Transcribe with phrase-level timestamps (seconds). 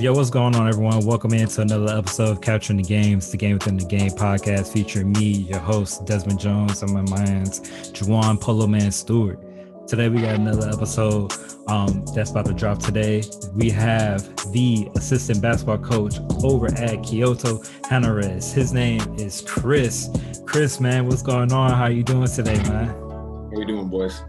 [0.00, 1.04] Yo, what's going on, everyone?
[1.04, 5.12] Welcome into another episode of Capturing the Games, the Game Within the Game podcast featuring
[5.12, 7.60] me, your host, Desmond Jones, and my man's
[7.90, 9.38] Juwan Polo Man Stewart.
[9.86, 11.32] Today, we got another episode
[11.68, 13.24] um, that's about to drop today.
[13.52, 14.22] We have
[14.52, 18.54] the assistant basketball coach over at Kyoto Hannaryz.
[18.54, 20.08] His name is Chris.
[20.46, 21.72] Chris, man, what's going on?
[21.72, 22.86] How you doing today, man?
[22.86, 24.22] How you doing, boys?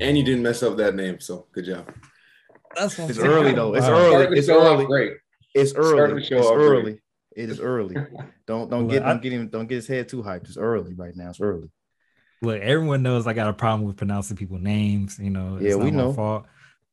[0.00, 1.92] And you didn't mess up that name, so good job.
[2.74, 3.74] That's what It's early though.
[3.74, 3.94] It's Wow.
[3.94, 4.38] early.
[4.38, 4.86] It's early.
[4.86, 5.12] Great.
[5.54, 6.22] It's early.
[6.22, 6.66] It's off great.
[6.66, 7.00] early.
[7.34, 7.96] It is early.
[8.46, 10.44] Don't don't get don't get him don't get his head too hyped.
[10.48, 11.30] It's early right now.
[11.30, 11.70] It's early.
[12.42, 15.18] Look, everyone knows I got a problem with pronouncing people's names.
[15.18, 16.12] You know, it's Yeah, not we my know.
[16.12, 16.46] fault.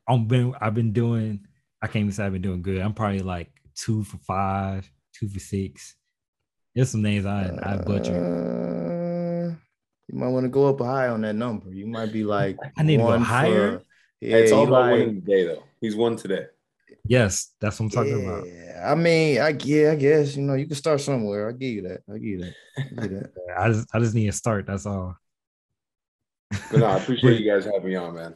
[0.08, 1.48] I'm been I've been doing.
[1.82, 2.80] I can't even say I've been doing good.
[2.82, 5.96] I'm probably like two for five, two for six.
[6.76, 8.16] There's some names I I butchered.
[8.16, 9.03] Uh,
[10.08, 11.74] you might want to go up high on that number.
[11.74, 13.80] You might be like I need to go one higher?
[13.80, 13.86] For,
[14.22, 15.64] yeah, it's all about like- winning today, though.
[15.82, 16.46] He's won today.
[17.06, 18.48] Yes, that's what I'm talking about.
[18.48, 21.50] Yeah, I mean, I yeah, I guess you know you can start somewhere.
[21.50, 22.02] I give you that.
[22.10, 22.54] I give you that.
[22.78, 23.32] I give that.
[23.58, 24.66] I just I just need to start.
[24.66, 25.18] That's all.
[26.72, 28.36] But no, I appreciate you guys having me on, man.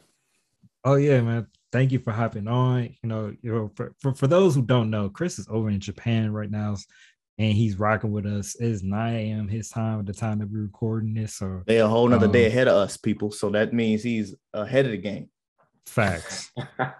[0.84, 1.46] Oh yeah, man.
[1.72, 2.94] Thank you for hopping on.
[3.02, 5.80] You know, you know, for, for, for those who don't know, Chris is over in
[5.80, 6.76] Japan right now,
[7.38, 8.56] and he's rocking with us.
[8.56, 9.48] It's 9 a.m.
[9.48, 11.34] his time at the time that we're recording this.
[11.36, 13.30] So They a whole nother day Um, ahead of us, people.
[13.30, 15.30] So that means he's ahead of the game.
[15.86, 16.50] facts.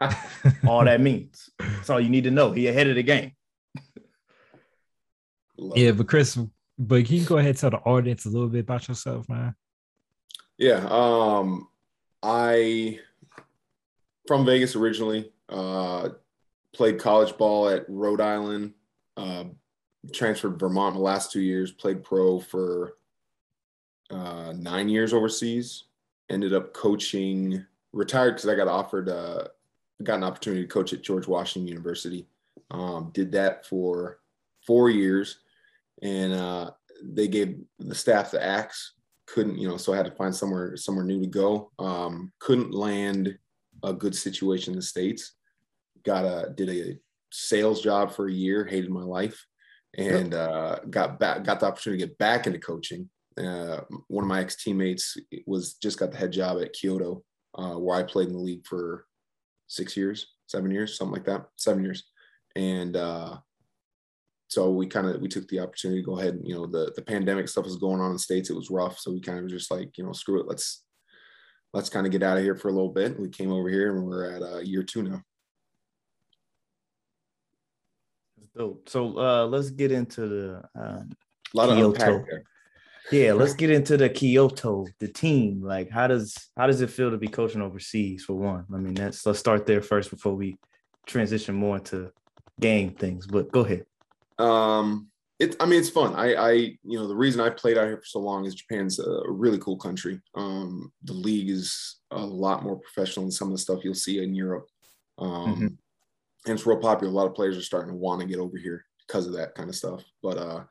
[0.67, 1.51] All that means.
[1.59, 2.53] That's all you need to know.
[2.53, 3.33] He ahead of the game.
[5.57, 6.39] Yeah, but Chris,
[6.79, 9.55] but can you go ahead and tell the audience a little bit about yourself, man?
[10.57, 10.87] Yeah.
[10.89, 11.69] Um,
[12.23, 13.01] I
[14.27, 15.33] from Vegas originally.
[15.49, 16.11] Uh,
[16.73, 18.75] played college ball at Rhode Island.
[19.17, 19.45] Uh,
[20.13, 21.73] transferred Vermont the last two years.
[21.73, 22.97] Played pro for
[24.11, 25.85] uh, nine years overseas.
[26.31, 27.65] Ended up coaching.
[27.93, 29.09] Retired because I got offered.
[29.09, 29.45] Uh,
[30.03, 32.27] got an opportunity to coach at George Washington University.
[32.71, 34.19] Um, did that for
[34.67, 35.39] four years,
[36.03, 36.71] and uh,
[37.03, 38.95] they gave the staff the axe
[39.29, 42.73] couldn't you know so i had to find somewhere somewhere new to go um couldn't
[42.73, 43.39] land
[43.83, 45.33] a good situation in the states
[46.03, 46.99] got a did a
[47.31, 49.47] sales job for a year hated my life
[49.97, 53.09] and uh got back got the opportunity to get back into coaching.
[53.41, 55.17] Uh one of my ex teammates
[55.47, 57.23] was just got the head job at kyoto
[57.57, 59.07] uh where i played in the league for
[59.69, 62.05] six years seven years something like that seven years.
[62.57, 63.39] And uh
[64.49, 66.93] so we kind of we took the opportunity to go ahead and you know the
[66.97, 68.51] the pandemic stuff was going on in the states.
[68.51, 68.99] It was rough.
[68.99, 70.49] So we kind of just like you know screw it.
[70.49, 70.85] Let's
[71.75, 73.21] let's kind of get out of here for a little bit.
[73.21, 75.23] We came over here and we're at uh, year two now
[78.59, 78.89] Dope.
[78.89, 81.07] So uh let's get into the a
[81.55, 82.25] lot Kyoto.
[83.13, 85.63] yeah, let's get into the Kyoto, the team.
[85.63, 88.65] Like how does how does it feel to be coaching overseas for one?
[88.75, 90.59] I mean, that's let's start there first before we
[91.07, 92.11] transition more into
[92.61, 93.27] game things.
[93.27, 93.87] But go ahead.
[94.39, 95.09] um
[95.39, 97.97] it i mean it's fun i i you know the reason i played out here
[97.97, 102.65] for so long is japan's a really cool country um the league is a lot
[102.65, 104.67] more professional than some of the stuff you'll see in europe
[105.19, 105.77] um Mhm.
[106.47, 107.13] And it's real popular.
[107.13, 109.55] A lot of players are starting to want to get over here because of that
[109.55, 110.05] kind of stuff.
[110.23, 110.65] But uh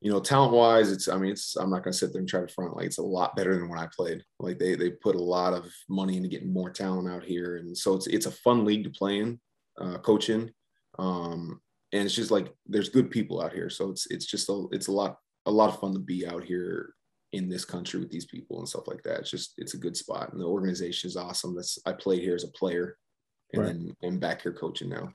[0.00, 2.40] you know talent wise it's i mean it's i'm not to sit there and try
[2.40, 2.76] to front.
[2.76, 4.22] Like it's a lot better than when i played.
[4.40, 7.56] Like they they put a lot of money into getting more talent out here.
[7.56, 9.40] And so it's it's a fun league to play in
[9.80, 10.52] uh coach in
[10.98, 11.60] um
[11.92, 13.70] and it's just like there's good people out here.
[13.70, 16.44] So it's it's just a it's a lot a lot of fun to be out
[16.44, 16.94] here
[17.32, 19.20] in this country with these people and stuff like that.
[19.20, 20.32] It's just it's a good spot.
[20.32, 21.54] And the organization is awesome.
[21.54, 22.96] That's i played here as a player
[23.52, 23.66] and Right.
[23.72, 25.12] then i'm back here coaching now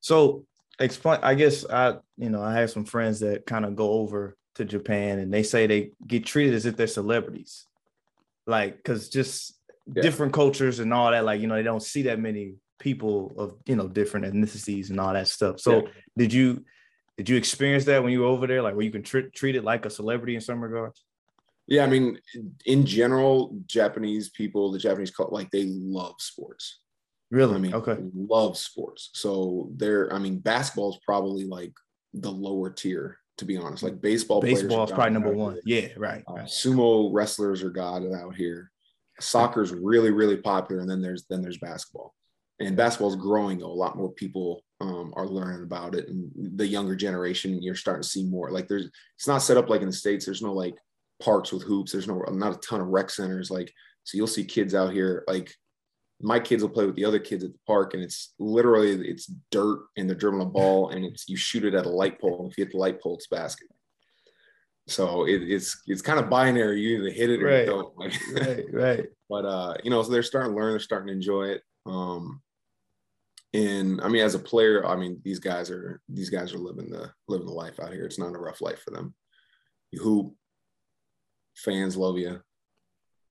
[0.00, 0.44] So
[0.78, 1.20] explain.
[1.22, 4.64] I guess I, you know, I have some friends that kind of go over to
[4.64, 7.66] Japan and they say they get treated as if they're celebrities,
[8.46, 10.02] like because just Yeah.
[10.02, 11.24] different cultures and all that.
[11.24, 15.00] Like you know, they don't see that many people of you know different ethnicities and
[15.00, 15.58] all that stuff.
[15.60, 15.88] So Yeah.
[16.18, 16.64] did you
[17.16, 18.60] did you experience that when you were over there?
[18.60, 21.02] Like where you can tr- treat it like a celebrity in some regards?
[21.66, 22.18] yeah i mean
[22.66, 26.80] in general japanese people the japanese cult like they love sports
[27.34, 27.56] Really?
[27.56, 27.96] I mean, okay.
[28.14, 29.10] love sports.
[29.14, 31.72] So they're, I mean, basketball is probably like
[32.12, 33.82] the lower tier, to be honest.
[33.82, 35.58] Like baseball, Baseball is probably number one.
[35.64, 35.80] here.
[35.80, 35.88] Yeah.
[35.96, 36.22] Right.
[36.30, 36.46] Uh, right.
[36.46, 38.70] sumo wrestlers are god out here.
[39.18, 42.14] Soccer's really, really popular, and then there's then there's basketball.
[42.60, 43.58] And basketball's growing.
[43.58, 43.66] though.
[43.66, 48.02] A lot more people um, are learning about it, and the younger generation, you're starting
[48.02, 48.52] to see more.
[48.52, 50.24] Like there's, it's not set up like in the states.
[50.24, 50.76] There's no like
[51.20, 51.90] parks with hoops.
[51.90, 53.50] There's no not a ton of rec centers.
[53.50, 53.72] Like
[54.04, 55.52] so, you'll see kids out here like
[56.24, 59.26] my kids will play with the other kids at the park and it's literally it's
[59.50, 62.40] dirt and they're dribbling a ball and it's you shoot it at a light pole.
[62.42, 63.68] and If you hit the light pole, it's basket.
[64.88, 66.80] So it, it's it's kind of binary.
[66.80, 67.60] You either hit it or Right.
[67.60, 67.96] you don't.
[67.98, 69.06] Like, right, right.
[69.28, 70.72] but uh, you know, so they're starting to learn.
[70.72, 71.62] They're starting to enjoy it.
[71.86, 72.40] Um,
[73.52, 76.90] and I mean, as a player, I mean, these guys are these guys are living
[76.90, 78.04] the living the life out here.
[78.04, 79.14] It's not a rough life for them.
[79.90, 80.34] You hoop,
[81.56, 82.40] fans love you,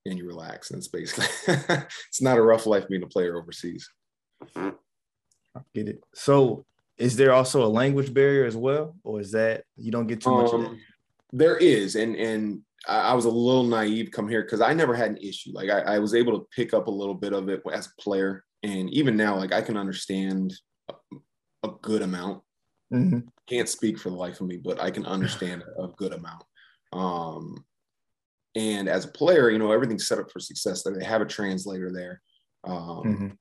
[0.05, 0.71] and you relax.
[0.71, 1.25] And it's basically
[2.07, 3.89] it's not a rough life being a player overseas.
[4.55, 4.71] I
[5.73, 6.03] get it.
[6.13, 6.65] So
[6.97, 8.95] is there also a language barrier as well?
[9.03, 10.67] Or is that you don't get too much of that?
[10.67, 10.79] Um,
[11.31, 15.11] there is, and and I, was a little naive come here because I never had
[15.11, 15.51] an issue.
[15.53, 18.01] Like I, I was able to pick up a little bit of it as a
[18.01, 20.53] player, and even now, like I can understand
[20.89, 20.93] a,
[21.63, 22.43] a good amount.
[22.93, 23.23] Mhm.
[23.47, 26.43] Can't speak for the life of me, but I can understand a good amount.
[26.91, 27.65] Um,
[28.55, 30.83] and as a player, you know everything's set up for success.
[30.83, 32.21] There, they have a translator there,
[32.63, 33.37] um, Mhm.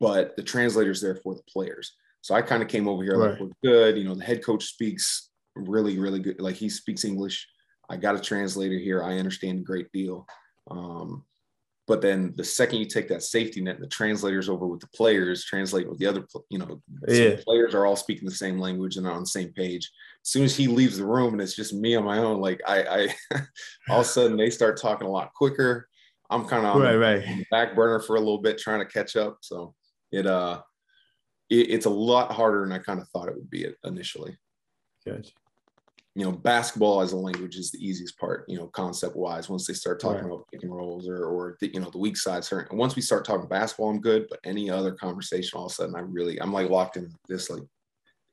[0.00, 1.96] but the translator's there for the players.
[2.20, 3.98] So I kind of came over here like we're good.
[3.98, 6.40] You know, the head coach speaks really, really good.
[6.40, 7.46] Like he speaks English.
[7.90, 9.02] I got a translator here.
[9.02, 10.26] I understand a great deal.
[10.70, 11.24] Um,
[11.86, 14.86] but then the second you take that safety net and the translators over with the
[14.88, 17.36] players, translate with the other, you know, Yeah.
[17.44, 19.90] players are all speaking the same language and on the same page.
[20.24, 22.60] As soon as he leaves the room and it's just me on my own, like
[22.66, 22.82] I,
[23.30, 23.40] I
[23.90, 25.88] all of a sudden they start talking a lot quicker.
[26.30, 27.46] I'm kind of on Right, the right.
[27.50, 29.38] back burner for a little bit trying to catch up.
[29.42, 29.74] So
[30.10, 30.62] it uh
[31.50, 34.38] it, it's a lot harder than I kind of thought it would be initially.
[35.04, 35.32] Gotcha.
[36.16, 39.48] You know, basketball as a language is the easiest part, you know, concept wise.
[39.48, 40.32] Once they start talking Right.
[40.32, 43.02] about pick and rolls or or the, you know the weak side certain once we
[43.02, 44.26] start talking basketball, I'm good.
[44.30, 47.50] But any other conversation, all of a sudden I really I'm like locked in this
[47.50, 47.62] like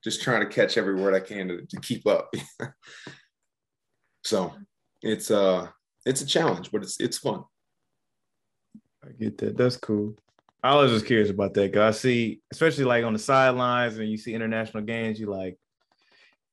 [0.04, 2.32] just trying to catch every word I can to, to keep up.
[4.24, 4.54] so
[5.02, 5.68] it's uh
[6.06, 7.44] it's a challenge, but it's it's fun.
[9.04, 9.58] I get that.
[9.58, 10.16] That's cool.
[10.64, 14.08] I was just curious about that because I see, especially like on the sidelines and
[14.10, 15.58] you see international games, you like,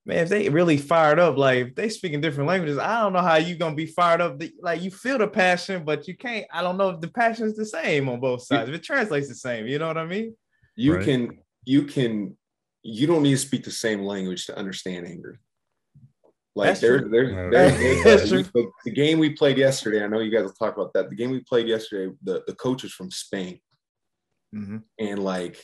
[0.09, 3.13] man, if they really fired up, like if they speak in different languages, I don't
[3.13, 4.39] know how you gonna be fired up.
[4.39, 6.47] The- Like you feel the passion, but you can't.
[6.51, 8.69] I don't know if the passion is the same on both sides.
[8.71, 10.35] If it translates the same, you know what I mean?
[10.75, 11.05] you Right.
[11.05, 12.37] can you can
[12.85, 15.41] you don't need to speak the same language to understand anger
[16.55, 17.11] like That's there, true.
[17.11, 17.51] there, Right.
[17.51, 18.51] there- That's there- true.
[18.55, 21.17] the, the game we played yesterday i know you guys will talk about that the
[21.17, 23.59] game we played yesterday the, the coach is from spain
[24.55, 24.85] Mhm.
[25.01, 25.57] and like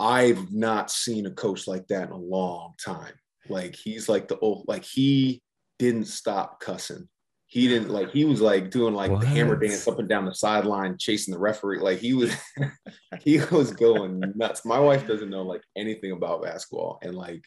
[0.00, 3.12] i've not seen a coach like that in a long time
[3.50, 5.42] like he's like the old like he
[5.78, 7.08] didn't stop cussing.
[7.46, 10.34] He didn't like he was like doing like the hammer dance up and down the
[10.34, 11.78] sideline chasing the referee.
[11.78, 12.34] Like he was
[13.22, 14.66] he was going nuts.
[14.66, 16.98] My wife doesn't know like anything about basketball.
[17.02, 17.42] And like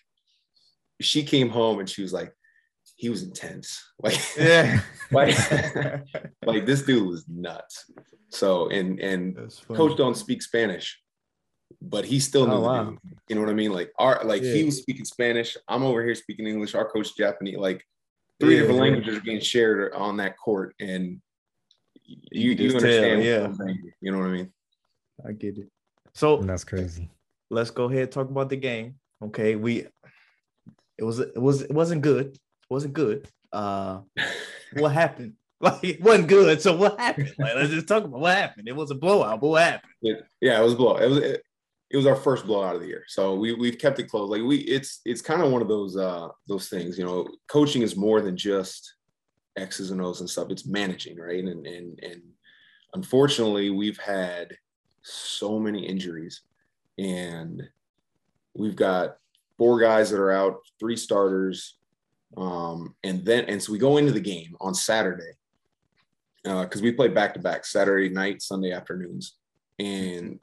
[1.01, 2.33] she came home and she was like
[2.95, 3.83] he was intense.
[4.01, 4.81] Like Yeah.
[5.11, 5.37] like
[6.43, 7.91] like this dude was nuts.
[8.29, 10.99] So and and coach don't speak Spanish,
[11.81, 12.83] but he still knew Oh, the wow.
[12.85, 12.99] dude.
[13.29, 13.71] You know what I mean?
[13.71, 15.55] Like our like he was speaking Spanish.
[15.67, 16.75] I'm over here speaking English.
[16.75, 17.57] Our coach Japanese.
[17.57, 17.85] Like
[18.39, 18.81] three Yeah, different yeah.
[18.83, 21.21] languages are being shared on that court, and
[22.03, 23.23] you You you, just tell, understand.
[23.23, 23.37] yeah.
[23.41, 23.91] what I'm saying.
[24.01, 24.53] You know what I mean?
[25.27, 25.69] I get it.
[26.13, 27.09] So That's crazy.
[27.49, 28.95] let's go ahead and talk about the game.
[29.23, 29.85] Okay, we
[30.97, 32.27] it was it was it wasn't good.
[32.27, 32.39] It
[32.69, 33.27] wasn't good.
[33.53, 34.01] Uh
[34.73, 35.33] what happened?
[35.61, 36.59] Like it wasn't good.
[36.59, 37.35] So what happened?
[37.37, 38.67] Like let's just talk about what happened.
[38.67, 39.93] It was a blowout, but what happened?
[40.01, 40.95] It- yeah, it was blow.
[40.97, 41.43] It was it,
[41.91, 43.03] it was our first blowout of the year.
[43.07, 44.29] So we we've kept it close.
[44.29, 46.97] Like we it's it's kind of one of those uh those things.
[46.97, 48.95] You know, coaching is more than just
[49.57, 50.49] X's and O's and stuff.
[50.49, 51.43] It's managing, right?
[51.43, 52.21] And and and
[52.93, 54.55] unfortunately, we've had
[55.01, 56.41] so many injuries,
[56.97, 57.61] and
[58.55, 59.17] we've got
[59.57, 61.77] four guys that are out, three starters,
[62.37, 65.33] um, and then and so we go into the game on Saturday
[66.43, 69.35] because we play back to back Saturday night, Sunday afternoons,
[69.77, 70.39] and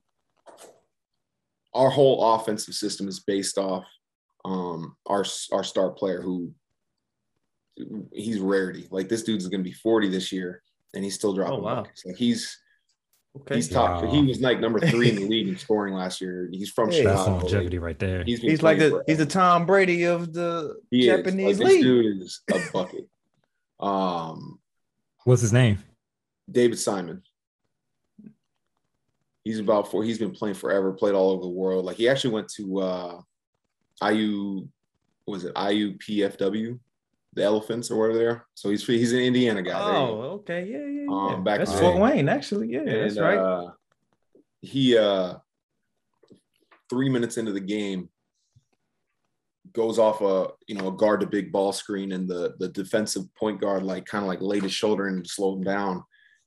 [1.78, 3.84] our whole offensive system is based off
[4.44, 6.52] um, our our star player who
[8.12, 8.88] he's rarity.
[8.90, 10.62] Like this dude's going to be 40 this year,
[10.94, 11.74] and he's still dropping Oh, wow.
[11.76, 12.04] buckets.
[12.04, 12.58] Like he's
[13.42, 13.56] Okay.
[13.56, 14.02] he's top.
[14.02, 14.10] Wow.
[14.10, 16.48] He was like number three in the league in scoring last year.
[16.50, 17.04] He's from Hey.
[17.04, 17.38] That's Chicago.
[17.44, 18.24] longevity right there.
[18.24, 21.16] He's, He's like playing the he's the Tom Brady of the He is.
[21.16, 21.82] Japanese Like, this league.
[21.84, 23.06] dude is a bucket.
[23.80, 24.58] Um,
[25.24, 25.78] What's his name?
[26.50, 27.22] David Simon.
[29.48, 30.04] He's about four.
[30.04, 30.92] He's been playing forever.
[30.92, 31.86] Played all over the world.
[31.86, 33.20] Like he actually went to uh,
[34.06, 34.68] IU.
[35.24, 36.78] what Was it IUPFW,
[37.32, 38.46] the Elephants or whatever they are?
[38.52, 39.96] So he's he's an Indiana guy.
[39.96, 40.66] Oh, okay.
[40.70, 41.34] Yeah, yeah, yeah.
[41.34, 41.98] Um, back that's Fort.
[41.98, 42.68] Wayne, actually.
[42.68, 43.38] Yeah, that's right.
[43.38, 43.70] Uh,
[44.60, 45.36] he uh,
[46.90, 48.10] three minutes into the game
[49.72, 53.22] goes off a you know a guard to big ball screen, and the the defensive
[53.34, 56.04] point guard like kind of like laid his shoulder and slowed him down,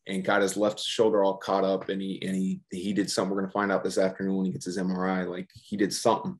[0.08, 3.34] and got his left shoulder all caught up, and he and he he did something.
[3.36, 5.28] We're gonna find out this afternoon when he gets his MRI.
[5.28, 6.40] Like he did something,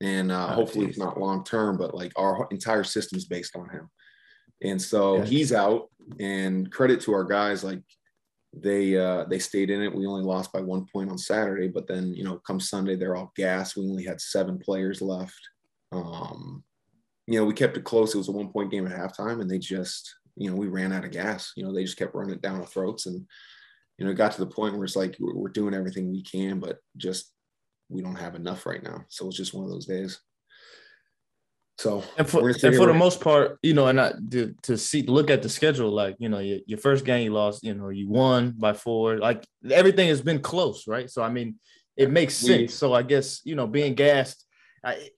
[0.00, 0.96] and uh, Oh, hopefully geez.
[0.96, 3.88] it's not long term, but like our entire system is based on him.
[4.62, 5.24] and so Yeah.
[5.24, 5.88] he's out.
[6.18, 7.82] And credit to our guys, like
[8.54, 9.94] they uh, they stayed in it.
[9.94, 13.14] We only lost by one point on Saturday, but then you know, come Sunday, they're
[13.16, 13.76] all gas.
[13.76, 15.38] We only had seven players left.
[15.92, 16.64] Um,
[17.26, 18.14] you know, we kept it close.
[18.14, 20.92] It was a one point game at halftime, and they just, you know, we ran
[20.92, 21.52] out of gas.
[21.56, 23.26] You know, they just kept running it down our throats, and
[23.98, 26.60] you know, it got to the point where it's like we're doing everything we can,
[26.60, 27.32] but just
[27.88, 29.04] we don't have enough right now.
[29.08, 30.20] So it's just one of those days.
[31.78, 35.02] So And for, and for the most part, you know, and I, to, to see,
[35.02, 37.88] look at the schedule, like, you know, your, your first game you lost, you know,
[37.90, 41.08] you won by four, like everything has been close, right?
[41.08, 41.54] So, I mean,
[41.96, 42.74] it makes sense.
[42.74, 44.44] So, I guess, you know, being gassed,
[44.82, 45.10] I,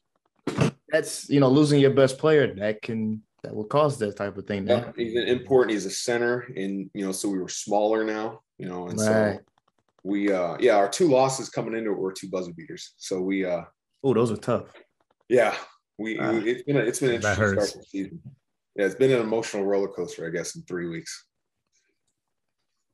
[0.91, 4.47] that's, you know, losing your best player, that can, that will cause that type of
[4.47, 4.67] thing.
[4.67, 4.93] Yeah, Now.
[4.97, 5.71] he's an import.
[5.71, 8.41] He's a center, and you know, so we were smaller now.
[8.59, 9.39] You know, and so
[10.05, 12.95] we, uh, yeah, our two losses coming into it were two buzzer beaters.
[12.99, 13.63] So we, uh,
[14.03, 14.73] Oh, those are tough.
[15.29, 15.57] yeah,
[15.99, 16.33] we, Ah.
[16.33, 17.71] we it's been a, it's been an That interesting hurts.
[17.71, 18.23] start to the season.
[18.77, 21.27] Yeah, it's been an emotional roller coaster, I guess, in three weeks.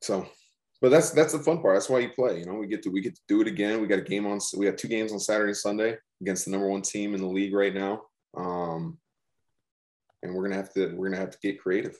[0.01, 0.27] So,
[0.81, 1.75] but that's that's the fun part.
[1.75, 2.39] That's why you play.
[2.39, 3.81] You know, we get to we get to do it again.
[3.81, 4.39] We got a game on.
[4.57, 7.27] We have two games on Saturday and Sunday against the number one team in the
[7.27, 8.03] league right now.
[8.35, 8.97] Um,
[10.23, 11.95] and we're gonna have to we're gonna have to get creative.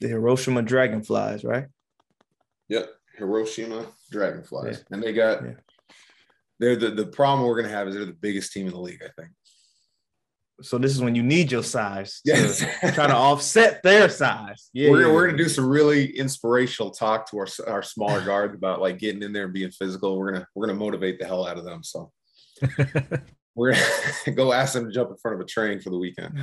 [0.00, 1.66] The Hiroshima Dragonflies, right?
[2.68, 4.82] Yep, Hiroshima Dragonflies, Yeah.
[4.94, 5.42] and they got.
[5.44, 5.52] Yeah.
[6.58, 9.02] They're the the problem we're gonna have is they're the biggest team in the league.
[9.02, 9.32] I think.
[10.62, 12.60] So, this is when you need your size to Yes.
[12.94, 14.70] try to offset their size.
[14.72, 14.90] Yeah.
[14.90, 18.54] we're, yeah, gonna, we're gonna do some really inspirational talk to our our smaller guards
[18.54, 20.16] about like getting in there and being physical.
[20.18, 21.82] We're gonna we're gonna motivate the hell out of them.
[21.84, 22.10] So
[23.54, 26.38] we're gonna go ask them to jump in front of a train for the weekend.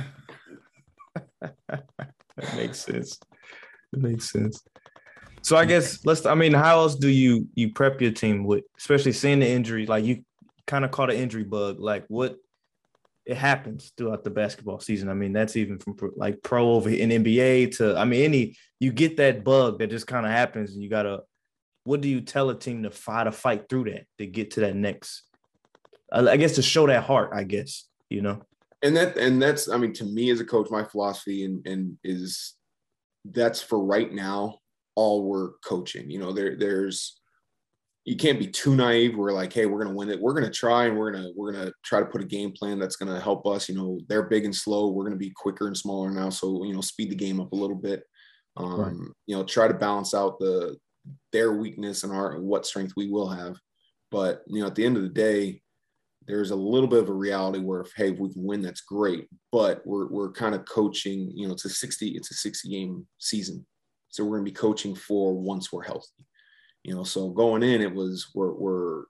[2.36, 3.18] That makes sense.
[3.92, 4.62] That makes sense.
[5.42, 6.24] So I guess let's.
[6.26, 9.86] I mean, how else do you you prep your team with, especially seeing the injury?
[9.86, 10.24] Like you
[10.66, 11.78] kind of caught an injury bug.
[11.78, 12.36] Like what?
[13.26, 15.08] It happens throughout the basketball season.
[15.08, 17.96] I mean, that's even from like pro over in NBA to.
[17.96, 21.20] I mean, any you get that bug that just kind of happens, and you gotta.
[21.84, 24.60] What do you tell a team to fight to fight through that to get to
[24.60, 25.24] that next?
[26.10, 27.30] I guess to show that heart.
[27.34, 28.42] I guess you know.
[28.84, 31.98] And that and that's i mean to me as a coach my philosophy and and
[32.04, 32.54] is
[33.24, 34.58] that's for right now
[34.96, 36.10] all we're coaching.
[36.10, 37.20] You know there there's
[38.04, 39.16] you can't be too naive.
[39.16, 40.20] We're like hey we're going to win it.
[40.20, 42.52] We're going to try and we're going to we're to try to put a game
[42.52, 43.68] plan that's going to help us.
[43.68, 44.88] You know they're big and slow.
[44.88, 46.30] We're going to be quicker and smaller now.
[46.30, 48.04] So you know speed the game up a little bit.
[48.56, 48.96] Um Right.
[49.26, 50.76] you know try to balance out the
[51.32, 53.56] their weakness and our what strength we will have.
[54.10, 55.62] But you know at the end of the day
[56.26, 58.80] there's a little bit of a reality where if hey if we can win that's
[58.80, 59.28] great.
[59.52, 63.06] But we're, we're kind of coaching you know it's a 60 it's a 60 game
[63.18, 63.64] season.
[64.08, 66.26] So we're going to be coaching for once we're healthy.
[66.82, 69.04] You know so going in it was we're, we're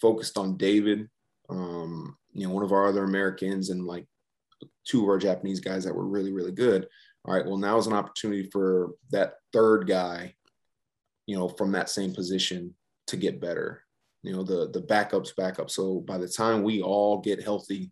[0.00, 1.08] focused on david
[1.48, 4.04] um you know one of our other americans and like
[4.86, 6.86] two of our japanese guys that were really really good.
[7.24, 10.34] All right well now is an opportunity for that third guy
[11.26, 12.74] you know from that same position
[13.08, 13.85] to get better
[14.26, 17.90] you know the the backups back up so by the time we all get healthy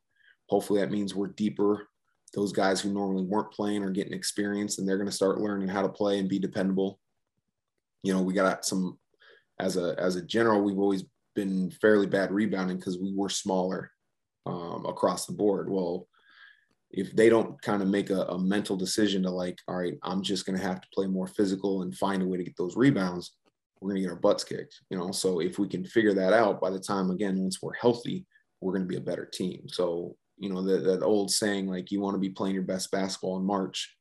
[0.49, 1.89] hopefully that means we're deeper.
[2.35, 5.69] Those guys who normally weren't playing are getting experience and they're going to start learning
[5.69, 6.99] how to play and be dependable.
[8.03, 8.99] You know we got some
[9.59, 13.91] as a as a general we've always been fairly bad rebounding because we were smaller
[14.47, 15.71] um, across the board.
[15.71, 16.09] Well
[16.91, 20.23] if they don't kind of make a, a mental decision to like all right i'm
[20.23, 22.77] just going to have to play more physical and find a way to get those
[22.77, 23.33] rebounds
[23.85, 25.11] we're going to get our butts kicked, you know.
[25.13, 28.25] So if we can figure that out by the time, again, once we're healthy,
[28.63, 29.69] we're going to be a better team.
[29.69, 32.91] So, you know, that, that old saying, like, you want to be playing your best
[32.91, 33.95] basketball in March.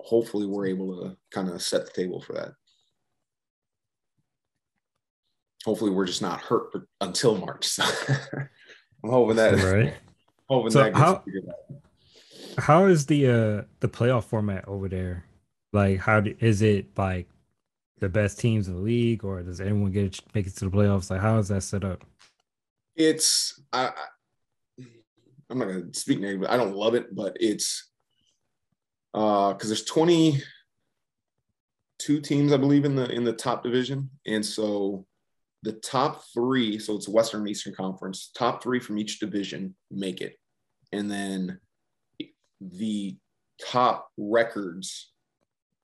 [0.00, 2.54] Hopefully, we're able to kind of set the table for that.
[5.64, 7.66] Hopefully, we're just not hurt until March.
[7.66, 7.84] So
[9.04, 9.94] I'm hoping that, right.
[10.48, 11.76] hoping So that gets how- figured out.
[12.58, 15.26] How is the uh the playoff format over there?
[15.72, 17.28] Like, how do, is it like
[17.98, 21.10] the best teams in the league, or does anyone get make it to the playoffs?
[21.10, 22.04] Like, how is that set up?
[22.96, 23.92] it's I,
[25.50, 26.42] I'm not gonna speak negative.
[26.42, 27.90] but I don't love it, but it's
[29.14, 30.40] uh because there's 22
[32.20, 35.06] teams, I believe, in the in the top division, and so
[35.62, 40.20] the top three, so it's Western and Eastern Conference, top three from each division make
[40.20, 40.36] it,
[40.92, 41.60] and then
[42.60, 43.16] the
[43.62, 45.12] top records.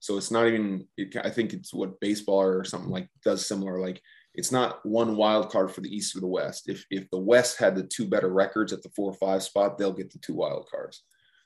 [0.02, 0.88] So it's not even.
[0.96, 3.78] It, I think it's what baseball or something like does similar.
[3.78, 4.02] Like
[4.34, 6.68] it's not one wild card for the East or the West.
[6.68, 9.78] If if the West had the two better records at the four or five spot,
[9.78, 11.04] they'll get the two wild cards.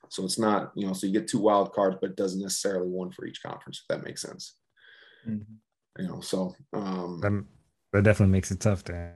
[0.09, 2.89] So it's not, you know, so you get two wild cards, but it doesn't necessarily
[2.89, 4.55] one for each conference, if that makes sense.
[5.99, 7.45] You know, so um That,
[7.93, 8.85] that definitely makes it tough.
[8.85, 9.13] Then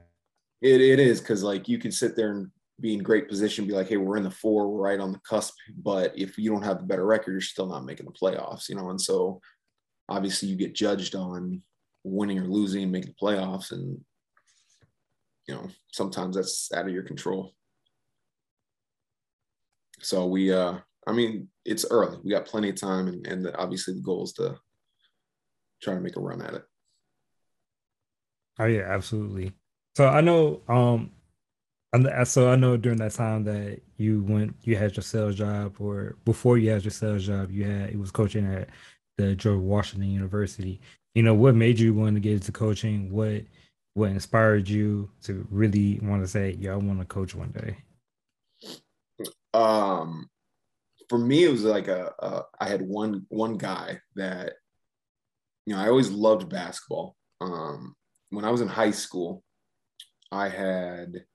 [0.61, 3.73] it, it is because like you can sit there and be in great position, be
[3.73, 5.53] like, hey, we're in the four, we're right on the cusp.
[5.77, 8.75] But if you don't have the better record, you're still not making the playoffs, you
[8.75, 8.89] know.
[8.89, 9.39] And so
[10.09, 11.61] obviously you get judged on
[12.03, 13.71] winning or losing making the playoffs.
[13.71, 13.99] And
[15.47, 17.53] you know, sometimes that's out of your control.
[20.01, 22.17] So we uh I mean, it's early.
[22.23, 24.57] We got plenty of time and, and obviously the goal is to
[25.81, 26.63] try to make a run at it.
[28.59, 29.53] Oh yeah, absolutely.
[29.95, 31.11] So I know um
[32.23, 36.15] so I know during that time that you went, you had your sales job, or
[36.25, 38.69] before you had your sales job, you had it was coaching at
[39.17, 40.79] the George Washington University.
[41.15, 43.11] You know, what made you want to get into coaching?
[43.11, 43.43] What
[43.93, 47.77] what inspired you to really want to say, "Yeah, I want to coach one day"?
[49.53, 50.29] Um,
[51.09, 54.53] for me, it was like a, a I had one one guy that
[55.65, 57.17] you know I always loved basketball.
[57.41, 57.95] Um,
[58.29, 59.43] when I was in high school,
[60.31, 61.25] I had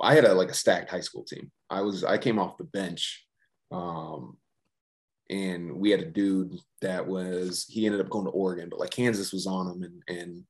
[0.00, 1.50] I had a like a stacked high school team.
[1.70, 3.26] I was I came off the bench,
[3.70, 4.36] um,
[5.30, 8.90] and we had a dude that was he ended up going to Oregon, but like
[8.90, 10.44] Kansas was on him, and and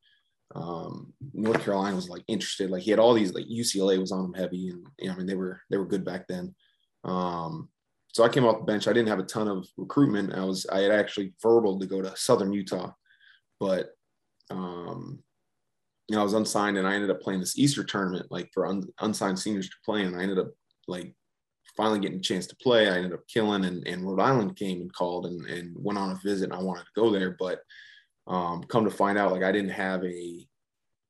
[0.54, 2.70] um, North Carolina was like interested.
[2.70, 5.16] Like he had all these like UCLA was on him heavy, and you know, I
[5.16, 6.54] mean they were they were good back then.
[7.04, 7.68] Um,
[8.12, 8.86] so I came off the bench.
[8.86, 10.34] I didn't have a ton of recruitment.
[10.34, 12.92] I was I had actually verbal to go to Southern Utah,
[13.58, 13.90] but
[14.50, 15.22] um,
[16.08, 18.66] you know, I was unsigned and I ended up playing this Easter tournament, like for
[18.66, 20.02] un, unsigned seniors to play.
[20.02, 20.50] And I ended up
[20.88, 21.14] like
[21.76, 22.88] finally getting a chance to play.
[22.88, 26.10] I ended up killing and, and Rhode Island came and called and, and went on
[26.10, 27.36] a visit and I wanted to go there.
[27.38, 27.60] But
[28.26, 30.46] um, come to find out, like I didn't have a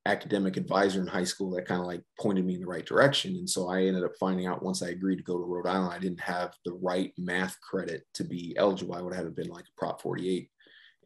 [0.05, 3.35] academic advisor in high school that kind of like pointed me in the right direction.
[3.35, 5.93] And so I ended up finding out once I agreed to go to Rhode Island,
[5.93, 8.95] I didn't have the right math credit to be eligible.
[8.95, 10.49] I would have been like a prop 48.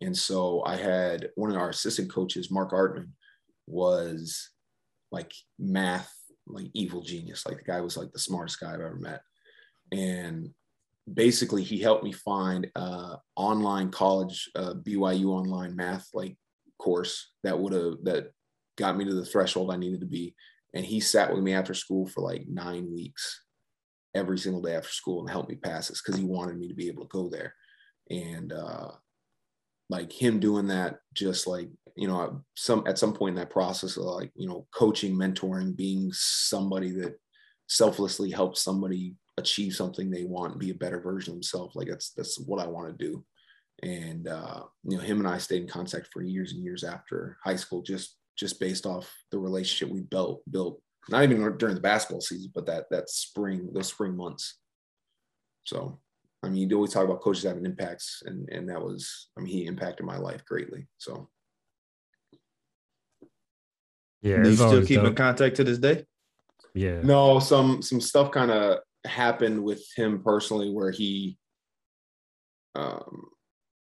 [0.02, 3.10] And so I had one of our assistant coaches, Mark Artman,
[3.68, 4.50] was
[5.12, 6.12] like math,
[6.48, 7.46] like evil genius.
[7.46, 9.22] Like the guy was like the smartest guy I've ever met.
[9.92, 10.50] And
[11.12, 16.38] basically he helped me find a online college uh, BYU online math like
[16.78, 18.32] course that would have that
[18.78, 20.36] got me to the threshold I needed to be.
[20.74, 23.42] And he sat with me after school for like nine weeks,
[24.14, 26.76] every single day after school, and helped me pass this because he wanted me to
[26.76, 27.56] be able to go there.
[28.10, 28.92] And uh,
[29.90, 33.98] like him doing that just like you know some at some point in that process
[33.98, 37.18] of like you know coaching mentoring being somebody that
[37.68, 42.12] selflessly helps somebody achieve something they want be a better version of themselves like that's
[42.12, 43.24] that's what i want to do.
[43.84, 47.38] And uh you know him and i stayed in contact for years and years after
[47.44, 51.82] high school just just based off the relationship we built built not even during the
[51.82, 54.58] basketball season but that that spring those spring months.
[55.66, 56.00] So
[56.44, 59.52] I mean, you always talk about coaches having impacts, and and that was, I mean,
[59.52, 60.88] he impacted my life greatly.
[60.98, 61.30] So,
[64.22, 65.08] yeah, do you still keep dope.
[65.08, 66.06] in contact to this day?
[66.74, 67.02] Yeah.
[67.02, 71.38] No, some some stuff kind of happened with him personally where he,
[72.76, 73.30] um,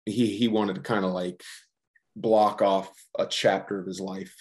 [0.06, 1.42] he he wanted to kind of like
[2.16, 4.34] block off a chapter of his life,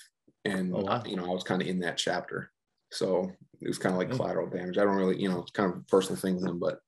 [0.45, 1.03] and oh, wow.
[1.05, 2.51] you know, I was kind of in that chapter,
[2.91, 4.79] so it was kind of like collateral damage.
[4.79, 6.79] I don't really, you know, it's kind of a personal thing with him, but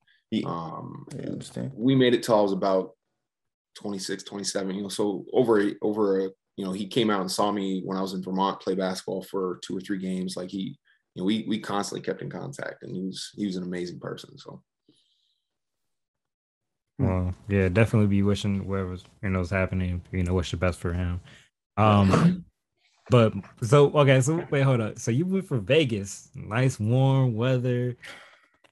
[0.45, 1.71] um, I understand.
[1.75, 2.91] We made it till I was about
[3.75, 7.51] 26, 27, you know, so over, over, a, you know, he came out and saw
[7.51, 10.35] me when I was in Vermont play basketball for two or three games.
[10.35, 10.77] Like he,
[11.15, 13.99] you know, we, we constantly kept in contact and he was, he was an amazing
[13.99, 14.37] person.
[14.37, 14.61] So.
[16.99, 20.79] Well, yeah, definitely be wishing whatever's, you know, is happening, you know, wish the best
[20.79, 21.19] for him.
[21.77, 22.45] Um,
[23.09, 24.99] but so, okay, so wait, hold up.
[24.99, 27.97] So you went for Vegas, nice warm weather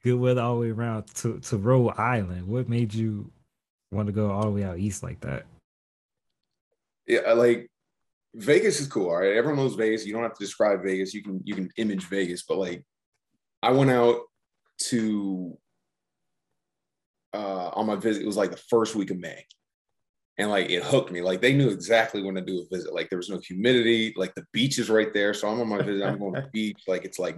[0.03, 2.47] good weather all the way around to, to Rhode Island.
[2.47, 3.31] What made you
[3.91, 5.45] want to go all the way out east like that?
[7.07, 7.69] Yeah, like
[8.35, 9.09] Vegas is cool.
[9.09, 9.35] All right.
[9.35, 10.05] Everyone knows Vegas.
[10.05, 11.13] You don't have to describe Vegas.
[11.13, 12.83] You can you can image Vegas, but like
[13.63, 14.21] I went out
[14.89, 15.57] to
[17.33, 19.43] uh on my visit, it was like the first week of May.
[20.37, 21.21] And like it hooked me.
[21.21, 22.93] Like they knew exactly when to do a visit.
[22.93, 24.13] Like there was no humidity.
[24.15, 25.33] Like the beach is right there.
[25.33, 26.05] So I'm on my visit.
[26.05, 26.83] I'm going to the beach.
[26.87, 27.37] Like it's like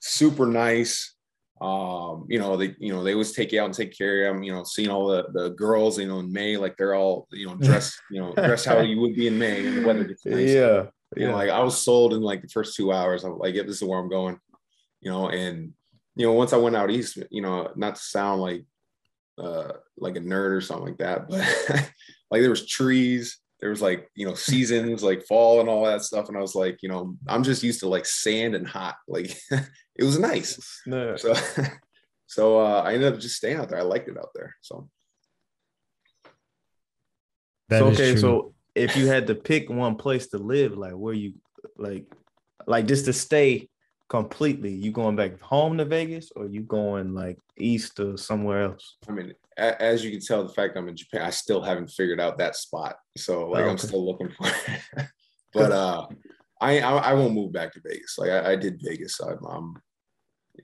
[0.00, 1.16] super nice
[1.60, 4.34] um, you know, they, you know, they always take you out and take care of
[4.34, 7.28] them, you know, seeing all the, the girls, you know, in May, like they're all,
[7.30, 10.04] you know, dressed, you know, dressed how you would be in May and the weather
[10.04, 10.48] gets nice.
[10.48, 10.86] Yeah.
[11.16, 13.24] You know, like I was sold in like the first two hours.
[13.24, 14.38] I'm like, yeah, this is where I'm going,
[15.02, 15.74] you know, and,
[16.16, 18.64] you know, once I went out East, you know, not to sound like,
[19.36, 21.40] uh, like a nerd or something like that, but
[22.30, 26.02] like there was trees, there was like you know seasons like fall and all that
[26.02, 28.96] stuff and i was like you know i'm just used to like sand and hot
[29.06, 29.36] like
[30.00, 31.16] it was nice no.
[31.16, 31.34] so
[32.26, 34.88] so uh, i ended up just staying out there i liked it out there so
[37.70, 41.34] so okay so if you had to pick one place to live like where you
[41.76, 42.06] like
[42.66, 43.68] like just to stay
[44.10, 44.72] completely?
[44.72, 48.96] You going back home to Vegas, or you going like east or somewhere else?
[49.08, 51.88] I mean, a- as you can tell, the fact I'm in Japan, I still haven't
[51.88, 52.96] figured out that spot.
[53.16, 55.06] So like, Oh, I'm still looking for it.
[55.54, 56.06] but uh,
[56.60, 58.18] I, I I won't move back to Vegas.
[58.18, 59.18] Like I, I did Vegas.
[59.20, 59.74] I'm, I'm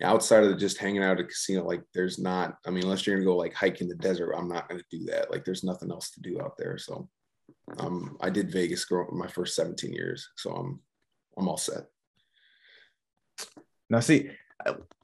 [0.03, 1.65] outside of just hanging out at a casino.
[1.65, 2.57] Like there's not.
[2.67, 5.05] I mean, unless you're gonna go like hike in the desert, I'm not gonna do
[5.07, 5.31] that.
[5.31, 6.79] Like there's nothing else to do out there.
[6.79, 7.09] So
[7.79, 10.29] um, I did Vegas grow my first 17 years.
[10.37, 10.81] So I'm
[11.37, 11.85] I'm all set.
[13.91, 14.31] Now, see,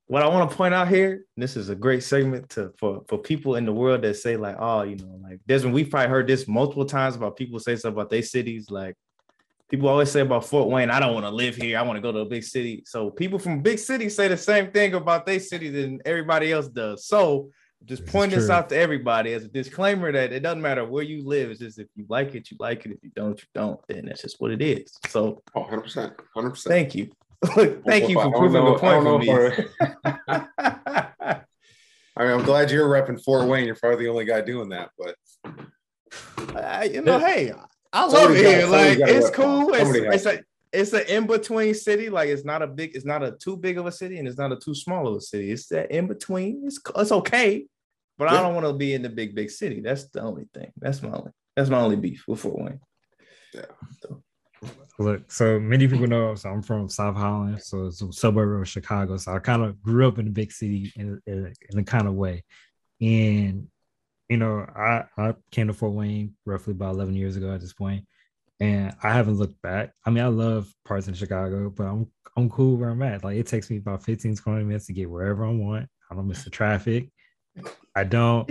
[0.06, 3.18] what I want to point out here, this is a great segment to for for
[3.18, 6.26] people in the world that say like, oh, you know, like Desmond, we've probably heard
[6.26, 8.70] this multiple times about people say stuff about their cities.
[8.70, 8.96] Like
[9.72, 11.78] people always say about Fort Wayne, I don't want to live here.
[11.78, 12.82] I want to go to a big city.
[12.86, 16.68] So people from big cities say the same thing about their city than everybody else
[16.68, 17.06] does.
[17.06, 17.48] So
[17.86, 21.02] just This point this out to everybody as a disclaimer that it doesn't matter where
[21.02, 21.50] you live.
[21.50, 22.92] It's just if you like it, you like it.
[22.92, 23.80] If you don't, you don't.
[23.88, 24.92] Then that's just what it is.
[25.08, 26.70] So Oh, 100 percent, 100 percent.
[26.70, 27.10] thank you.
[27.86, 29.30] thank you for proving the point for me.
[32.14, 33.64] I mean, I'm glad you're repping Fort Wayne.
[33.64, 35.16] You're probably the only guy doing that, but
[36.54, 37.52] Uh, you know, hey,
[37.92, 38.66] I love Somebody it gotta- here.
[38.66, 39.74] Like it's cool.
[39.74, 42.08] It's, it's a it's an in between city.
[42.08, 44.38] Like it's not a big, it's not a too big of a city, and it's
[44.38, 45.50] not a too small of a city.
[45.50, 46.62] It's that in between.
[46.64, 47.66] It's it's okay,
[48.18, 49.80] but I don't want to be in the big big city.
[49.80, 50.72] That's the only thing.
[50.78, 51.30] That's my only.
[51.54, 52.80] That's my only beef with Fort Wayne.
[53.52, 53.66] Yeah.
[54.98, 56.34] Look, so many people know.
[56.34, 59.16] So I'm from South Holland, so it's a suburb of Chicago.
[59.16, 62.06] So I kind of grew up in a big city in, in, in a kind
[62.06, 62.44] of way,
[63.00, 63.68] and
[64.32, 67.74] you know, I I came to Fort Wayne roughly about 11 years ago at this
[67.74, 68.06] point,
[68.60, 69.92] and I haven't looked back.
[70.06, 73.24] I mean, I love parts in Chicago, but I'm I'm cool where I'm at.
[73.24, 75.86] Like it takes me about 15 20 minutes to get wherever I want.
[76.10, 77.10] I don't miss the traffic.
[77.94, 78.50] I don't.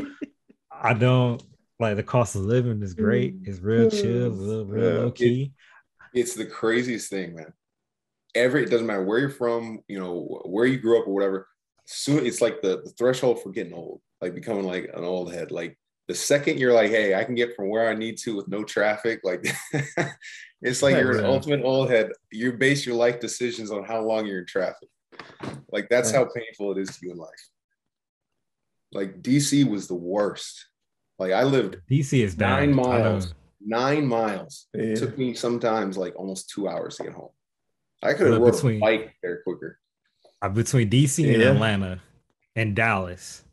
[0.72, 1.42] I don't
[1.80, 3.42] like the cost of living is great.
[3.42, 3.48] Mm.
[3.48, 5.00] It's real chill, real, real Yeah.
[5.00, 5.54] low key.
[6.14, 7.54] it's the craziest thing, man.
[8.36, 11.48] Every it doesn't matter where you're from, you know, where you grew up or whatever.
[11.86, 15.52] Soon it's like the, the threshold for getting old, like becoming like an old head.
[15.52, 18.48] Like the second you're like, hey, I can get from where I need to with
[18.48, 19.46] no traffic, like
[20.62, 22.12] it's like you're an ultimate old head.
[22.32, 24.90] You base your life decisions on how long you're in traffic.
[25.72, 27.30] Like that's how painful it is to you in life.
[28.92, 30.66] Like DC was the worst.
[31.18, 34.68] Like I lived DC is nine miles, nine miles.
[34.74, 34.84] Yeah.
[34.84, 37.30] It took me sometimes like almost two hours to get home.
[38.04, 39.78] I could have rode between- a bike there quicker.
[40.42, 42.02] Uh, between DC and Atlanta
[42.56, 43.44] and Dallas.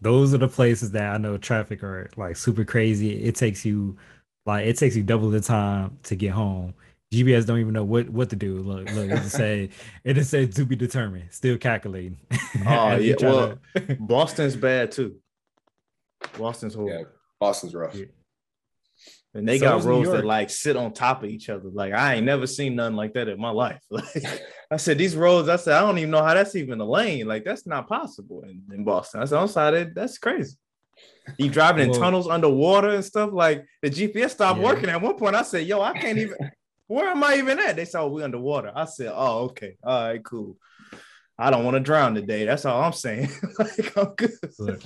[0.00, 3.24] Those are the places that I know traffic are like super crazy.
[3.24, 3.96] It takes you
[4.44, 6.74] like it takes you double the time to get home.
[7.14, 8.58] GPS don't even know what what to do.
[8.58, 9.70] Look, look, it just say
[10.04, 11.28] it just says to be determined.
[11.30, 12.18] Still calculating.
[12.66, 15.16] Oh, As yeah, well- to- Boston's bad too.
[16.38, 16.98] Boston's horrible.
[17.00, 17.04] Yeah,
[17.38, 17.94] Boston's rough.
[17.94, 18.06] Yeah.
[19.36, 21.68] And they So got roads that like sit on top of each other.
[21.72, 23.80] Like I ain't never seen nothing like that in my life.
[23.90, 24.24] Like
[24.70, 27.26] I said, these roads, I said, I don't even know how that's even a lane.
[27.28, 29.22] Like that's not possible in, in Boston.
[29.22, 30.56] I said, I'm sorry, that, that's crazy.
[31.38, 33.30] You driving in Well- tunnels underwater and stuff.
[33.32, 34.64] Like the GPS stopped Yeah.
[34.66, 35.36] working at one point.
[35.36, 36.36] I said, Yo, I can't even.
[36.88, 37.74] Where am I even at?
[37.74, 38.70] They said, oh, we underwater.
[38.74, 40.56] I said, Oh, okay, all right, cool.
[41.38, 42.44] I don't want to drown today.
[42.44, 43.28] That's all I'm saying.
[43.58, 44.82] like I'm good.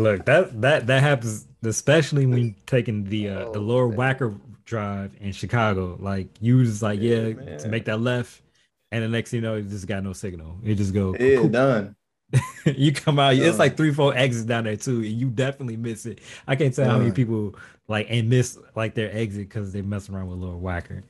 [0.00, 3.98] Look, that that that happens especially when taking the uh, the Oh, lower man.
[3.98, 5.96] Wacker drive in Chicago.
[6.00, 8.42] Like you just like Yeah, yeah, to make that left,
[8.90, 10.58] and the next thing you know, you just got no signal.
[10.64, 11.14] It just go.
[11.18, 11.96] Yeah, done.
[12.64, 16.06] you come out, it's like three, four exits down there too, and you definitely miss
[16.06, 16.20] it.
[16.46, 17.56] I can't tell how many people
[17.88, 21.02] like and miss like their exit because they mess around with Lower Wacker.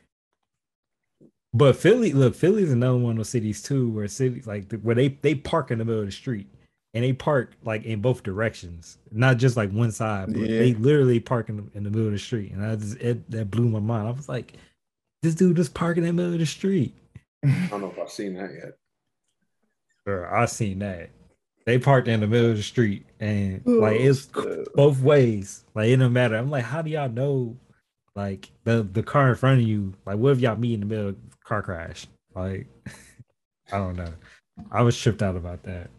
[1.52, 5.08] But Philly, look, Philly's another one of those cities too, where cities like where they
[5.08, 6.46] they park in the middle of the street
[6.94, 10.58] and they park like in both directions, not just like one side, but Yeah.
[10.58, 13.30] they literally park in the, in the middle of the street, and I just it,
[13.30, 14.08] that blew my mind.
[14.08, 14.54] I was like,
[15.22, 16.94] this dude just parking in the middle of the street.
[17.44, 18.76] I don't know if I've seen that yet.
[20.04, 21.10] Bro, I seen that.
[21.66, 24.66] They parked in the middle of the street and Oh, like it's snap.
[24.74, 25.64] both ways.
[25.74, 26.36] Like it don't matter.
[26.36, 27.56] I'm like, how do y'all know
[28.16, 29.92] like the the car in front of you?
[30.06, 32.06] Like what if y'all meet in the middle of car crash?
[32.34, 32.66] Like
[33.72, 34.12] I don't know.
[34.72, 35.90] I was tripped out about that.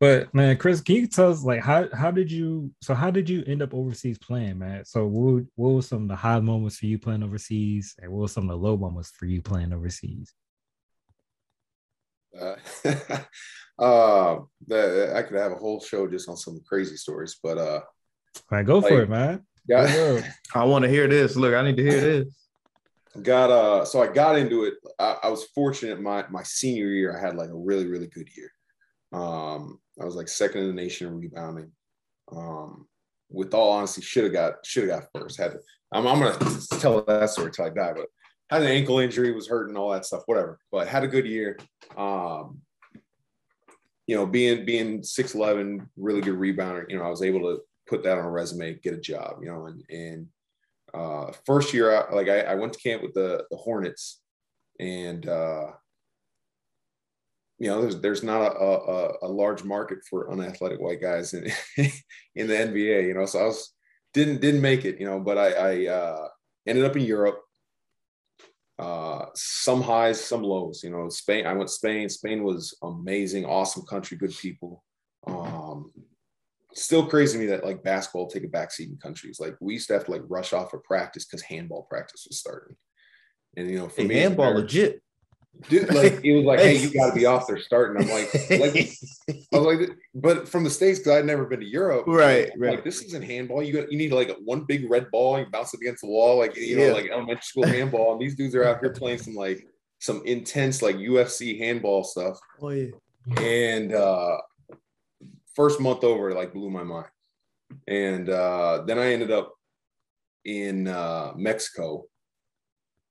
[0.00, 3.28] But man, Chris, can you tell us like how how did you so how did
[3.28, 4.84] you end up overseas playing, man?
[4.84, 8.22] So what what were some of the high moments for you playing overseas, and what
[8.22, 10.32] were some of the low moments for you playing overseas?
[12.38, 12.56] Uh,
[13.78, 17.80] uh, the, I could have a whole show just on some crazy stories, but uh,
[18.50, 19.44] Man, go for it, man.
[19.68, 21.36] got, I want to hear this.
[21.36, 22.34] Look, I need to hear this.
[23.22, 24.74] got uh so I got into it.
[24.98, 28.28] I, I was fortunate my my senior year, I had like a really, really good
[28.36, 28.50] year.
[29.12, 31.70] Um, I was like second in the nation in rebounding.
[32.30, 32.86] Um,
[33.30, 35.38] with all honesty, should have got should have got first.
[35.38, 35.58] Had to,
[35.92, 38.06] I'm, I'm gonna tell that story till I die, but
[38.50, 40.58] had an ankle injury, was hurting, all that stuff, whatever.
[40.70, 41.58] But had a good year.
[41.96, 42.60] Um,
[44.06, 46.84] you know, being being six eleven, really good rebounder.
[46.88, 49.38] You know, I was able to put that on a resume, get a job.
[49.42, 50.26] You know, and and
[50.92, 54.20] uh, first year, I, like I, I went to camp with the the Hornets,
[54.80, 55.66] and uh,
[57.62, 61.44] you know, there's there's not a, a, a large market for unathletic white guys in
[62.34, 63.06] in the NBA.
[63.06, 63.72] You know, so I was
[64.12, 64.98] didn't didn't make it.
[64.98, 66.28] You know, but I, I uh,
[66.66, 67.40] ended up in Europe.
[68.80, 70.82] Uh, some highs, some lows.
[70.82, 71.46] You know, Spain.
[71.46, 72.08] I went Spain.
[72.08, 74.82] Spain was amazing, awesome country, good people.
[75.28, 75.92] Um,
[76.74, 79.38] still crazy to me that like basketball take a backseat in countries.
[79.38, 82.40] Like we used to have to like rush off of practice because handball practice was
[82.40, 82.74] starting.
[83.56, 85.00] And you know, for Hey, me, handball legit.
[85.68, 88.02] Dude, like it was like, hey, you got to be off there starting.
[88.02, 88.92] I'm like, like
[89.52, 92.04] I was like, but from the states because I'd never been to Europe.
[92.06, 92.74] Right, I'm right.
[92.74, 93.62] Like this isn't handball.
[93.62, 95.38] You got you need like one big red ball.
[95.38, 98.12] You bounce it against the wall, like you know, like elementary school handball.
[98.12, 99.66] And these dudes are out here playing some like
[100.00, 102.38] some intense like UFC handball stuff.
[102.60, 102.90] Oh yeah.
[103.38, 104.38] And uh
[105.54, 107.06] first month over, it, like blew my mind.
[107.86, 109.54] And uh then I ended up
[110.44, 112.06] in uh Mexico,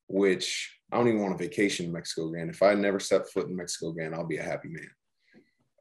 [0.08, 2.50] which I don't even want a vacation in Mexico again.
[2.50, 4.90] If I never step foot in Mexico again, I'll be a happy man.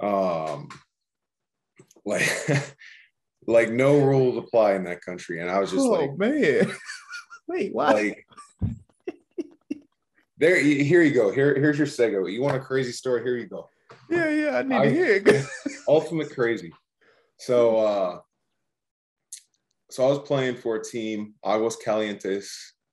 [0.00, 0.68] Um
[2.04, 2.28] like
[3.46, 5.40] like no rules apply in that country.
[5.40, 6.70] And I was just oh like, man.
[7.48, 7.92] Wait, why?
[7.92, 8.26] like
[10.38, 11.30] there here you go.
[11.30, 12.32] Here, here's your segue.
[12.32, 13.22] You want a crazy story?
[13.22, 13.68] Here you go.
[14.08, 14.56] yeah, yeah.
[14.58, 15.46] I need I- to hear it.
[15.88, 16.72] ultimate crazy.
[17.38, 18.18] So uh
[19.90, 22.48] so I was playing for a team, Aguascalientes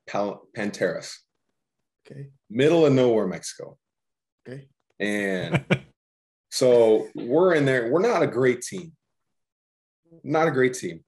[0.08, 1.14] Pal- Panteras,
[2.10, 2.28] okay.
[2.50, 3.78] middle of nowhere, Mexico.
[4.48, 4.68] Okay.
[5.00, 5.66] And
[6.52, 7.92] so we're in there.
[7.92, 8.94] We're not a great team.
[10.24, 11.04] Not a great team.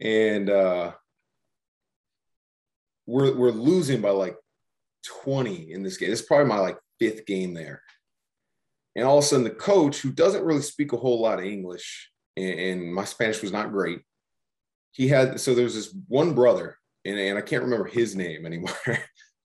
[0.00, 0.92] And uh
[3.06, 4.36] we're we're losing by like
[5.06, 6.10] 20 in this game.
[6.10, 7.82] This is probably my like fifth game there.
[8.94, 11.44] And all of a sudden, the coach, who doesn't really speak a whole lot of
[11.44, 14.00] English, and, and my Spanish was not great,
[14.92, 18.74] he had so there's this one brother, and, and I can't remember his name anymore,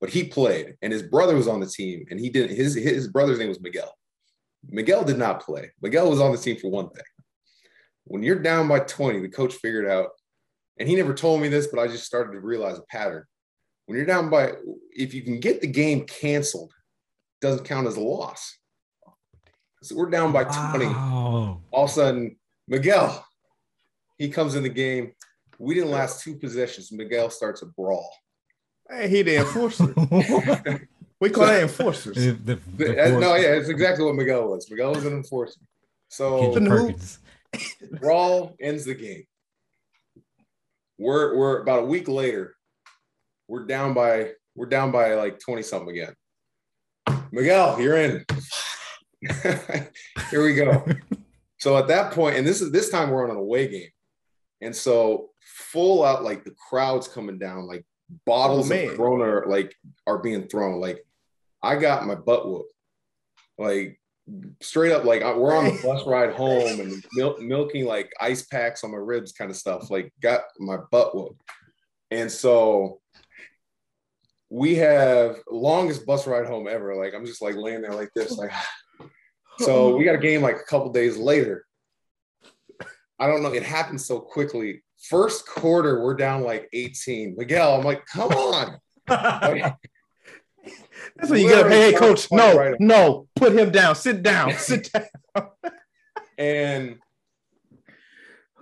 [0.03, 3.07] but he played, and his brother was on the team, and he did his his
[3.07, 3.89] brother's name was Miguel.
[4.67, 5.71] Miguel did not play.
[5.81, 7.05] Miguel was on the team for one thing.
[8.03, 10.09] When you're down by 20, the coach figured out,
[10.77, 13.23] and he never told me this, but I just started to realize a pattern.
[13.85, 14.51] When you're down by,
[14.91, 16.73] if you can get the game canceled,
[17.39, 18.57] doesn't count as a loss.
[19.83, 21.61] So we're down by 20 Wow.
[21.71, 22.35] all of a sudden,
[22.67, 23.25] Miguel,
[24.17, 25.13] he comes in the game.
[25.59, 26.91] We didn't last two possessions.
[26.91, 28.13] Miguel starts a brawl.
[28.89, 29.87] Hey, he the enforcer.
[31.19, 32.15] we call that enforcers.
[32.15, 34.69] The- the- the no, yeah, it's exactly what Miguel was.
[34.69, 35.59] Miguel was an enforcer.
[36.09, 36.97] So Kendrick
[37.99, 39.23] brawl ends the game.
[40.97, 42.55] We're we're about a week later.
[43.47, 46.13] We're down by we're down by like 20 something again.
[47.31, 48.25] Miguel, you're in.
[50.29, 50.85] Here we go.
[51.57, 53.89] So at that point, and this is this time we're on an away game.
[54.61, 57.85] And so full out like the crowd's coming down, like
[58.25, 58.97] bottles Oh, of.
[58.97, 59.75] Corona like
[60.07, 60.79] are being thrown.
[60.79, 61.05] Like
[61.61, 62.73] I got my butt whooped.
[63.57, 63.99] Like
[64.61, 68.43] straight up, like I- we're on the bus ride home and mil- milking like ice
[68.45, 69.89] packs on my ribs, kind of stuff.
[69.89, 71.41] Like got my butt whooped.
[72.11, 72.99] And so
[74.49, 76.95] we have longest bus ride home ever.
[76.95, 78.51] Like I'm just like laying there like this, like
[79.59, 81.65] so we got a game like a couple days later.
[83.19, 83.53] I don't know.
[83.53, 84.82] It happened so quickly.
[85.09, 87.35] First quarter, we're down like 18.
[87.37, 88.77] Miguel, I'm like, come on.
[89.09, 89.75] Like,
[91.17, 91.71] That's when you get up.
[91.71, 92.31] Hey, hey, coach.
[92.31, 92.75] No, Right.
[92.79, 93.27] no.
[93.35, 93.95] Put him down.
[93.95, 94.53] Sit down.
[94.57, 95.49] Sit down.
[96.37, 96.95] and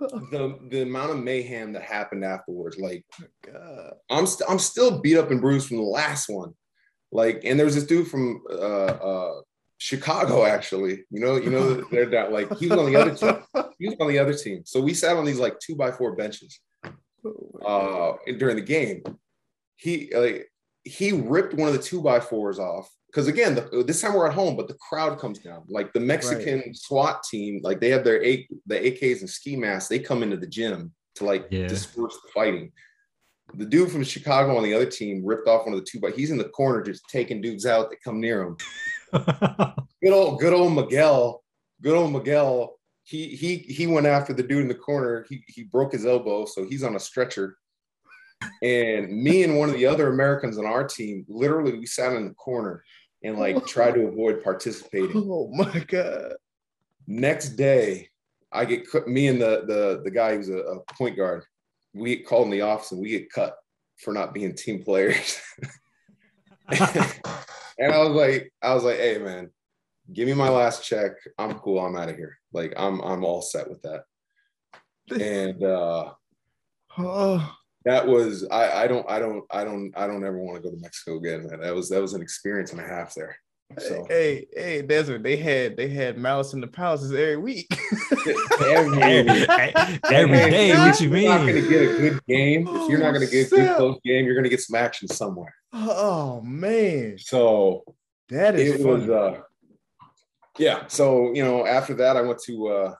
[0.00, 3.04] the the amount of mayhem that happened afterwards, like
[3.46, 3.92] God.
[4.10, 6.54] I'm st- I'm still beat up and bruised from the last one.
[7.12, 9.40] Like, and there was this dude from uh, uh,
[9.82, 11.04] Chicago, actually.
[11.10, 13.42] You know, you know, they're that like he was on the other team.
[13.80, 14.62] He was on the other team.
[14.64, 16.60] So we sat on these like two by four benches
[17.66, 19.02] uh, during the game.
[19.74, 20.48] He like
[20.84, 24.28] he ripped one of the two by fours off because again, the, this time we're
[24.28, 25.64] at home, but the crowd comes down.
[25.68, 29.88] Like the Mexican SWAT team, like they have their A, the AKs and ski masks.
[29.88, 31.66] They come into the gym to like Yeah.
[31.66, 32.70] disperse the fighting.
[33.54, 36.12] The dude from Chicago on the other team ripped off one of the two by.
[36.12, 38.56] He's in the corner just taking dudes out that come near him.
[40.02, 41.44] Good old, good old Miguel.
[41.80, 42.76] Good old Miguel.
[43.04, 45.24] He he he went after the dude in the corner.
[45.28, 47.56] He he broke his elbow, so he's on a stretcher.
[48.62, 52.26] And me and one of the other Americans on our team, literally, we sat in
[52.26, 52.82] the corner
[53.22, 55.12] and like tried to avoid participating.
[55.30, 56.34] Oh my God.
[57.06, 58.08] Next day,
[58.50, 59.06] I get cut.
[59.06, 61.44] Me and the the the guy who's a, a point guard,
[61.94, 63.56] we get called in the office and we get cut
[63.98, 65.40] for not being team players.
[67.82, 69.50] And I was like, I was like, hey man,
[70.12, 71.12] give me my last check.
[71.38, 71.78] I'm cool.
[71.80, 72.38] I'm out of here.
[72.52, 74.04] Like I'm I'm all set with that.
[75.10, 76.12] And uh
[76.98, 80.62] Oh, that was I I don't I don't I don't I don't ever want to
[80.62, 81.60] go to Mexico again, man.
[81.60, 83.36] That was that was an experience and a half there.
[83.78, 87.66] So hey, hey, Desert, they had they had Malice in the Palaces every week.
[88.66, 90.76] every Hey, day.
[90.76, 91.22] What you mean?
[91.22, 92.68] you're not gonna get a good game.
[92.68, 95.08] If you're not gonna get a good Oh, close game, you're gonna get some action
[95.08, 95.54] somewhere.
[95.72, 97.84] Oh man, So
[98.32, 99.40] that is it was uh
[100.58, 102.94] yeah so you know after that i went to uh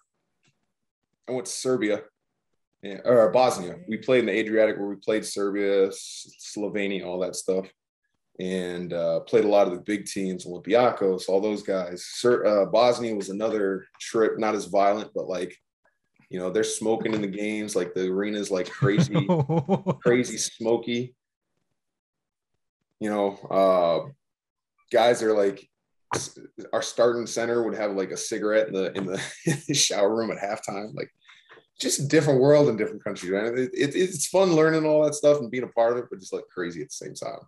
[1.29, 2.03] i went to serbia
[2.83, 3.77] yeah, or bosnia.
[3.87, 7.67] We played in the adriatic where we played serbia slovenia all that stuff
[8.41, 12.05] and uh played a lot of the big teams olympiacos all those guys.
[12.05, 15.57] Ser- uh, bosnia was another trip not as violent but like
[16.29, 19.27] you know they're smoking in the games like the arena's like crazy
[20.03, 21.15] crazy smoky.
[23.03, 24.11] You know, uh,
[24.93, 25.69] guys are like
[26.73, 30.15] our starting center would have like a cigarette in the in the, in the shower
[30.15, 30.95] room at halftime.
[30.95, 31.11] Like
[31.81, 33.59] just a different world in different countries, man.
[33.59, 36.21] It, it, it's fun learning all that stuff and being a part of it, but
[36.21, 37.41] just like crazy at the same time.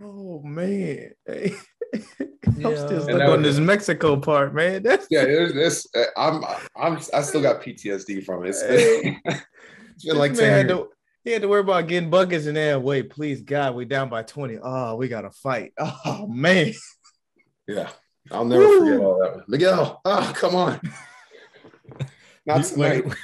[0.00, 1.52] Oh man, hey.
[1.92, 2.74] I'm Yeah.
[2.76, 4.82] still stuck on this Mexico part, man.
[4.84, 5.84] That's Yeah, there's this.
[5.96, 6.44] uh, I'm
[6.76, 8.50] I'm I still got PTSD from it.
[8.50, 9.16] It's, Hey.
[9.96, 10.86] it's been like man 10 years.
[11.24, 14.08] To, he had to worry about getting buckets and then wait, please God, we down
[14.08, 14.58] by 20.
[14.62, 15.72] Oh, we gotta fight.
[16.04, 16.72] Oh man.
[17.68, 17.90] Yeah,
[18.30, 18.78] I'll never Woo.
[18.80, 19.34] forget all that.
[19.36, 19.44] One.
[19.48, 20.80] Miguel, oh come on.
[22.46, 23.16] Not Do you- wait, tonight.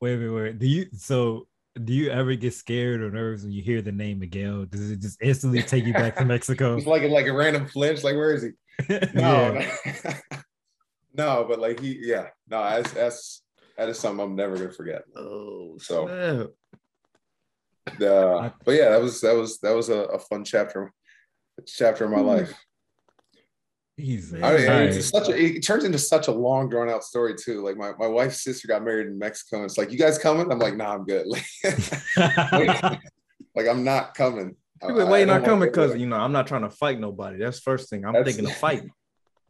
[0.00, 0.58] wait, wait, wait.
[0.58, 1.46] Do you so
[1.82, 4.66] do you ever get scared or nervous when you hear the name Miguel?
[4.66, 6.76] Does it just instantly take you back to Mexico?
[6.76, 8.04] It's like like a random flinch.
[8.04, 8.50] Like, where is he?
[9.14, 10.18] No, Yeah.
[11.14, 13.42] no, but like he, yeah, no, that's that's
[13.76, 15.02] that is something I'm never gonna forget.
[15.16, 16.46] Oh, So- snap.
[17.98, 20.92] The, but yeah, that was that was that was a, a fun chapter,
[21.66, 22.26] chapter of my hmm.
[22.26, 22.54] life.
[23.96, 27.34] He's I mean, it's such a, it turns into such a long drawn out story
[27.34, 27.62] too.
[27.62, 30.50] Like my, my wife's sister got married in Mexico, and it's like, you guys coming?
[30.50, 31.26] I'm like, nah, I'm good.
[31.26, 31.44] Like,
[33.54, 34.56] like I'm not coming.
[34.80, 35.42] People, I why you coming?
[35.42, 37.38] want to go Because you know I'm not trying to fight nobody.
[37.38, 38.04] That's first thing.
[38.04, 38.84] I'm That's- thinking of fight.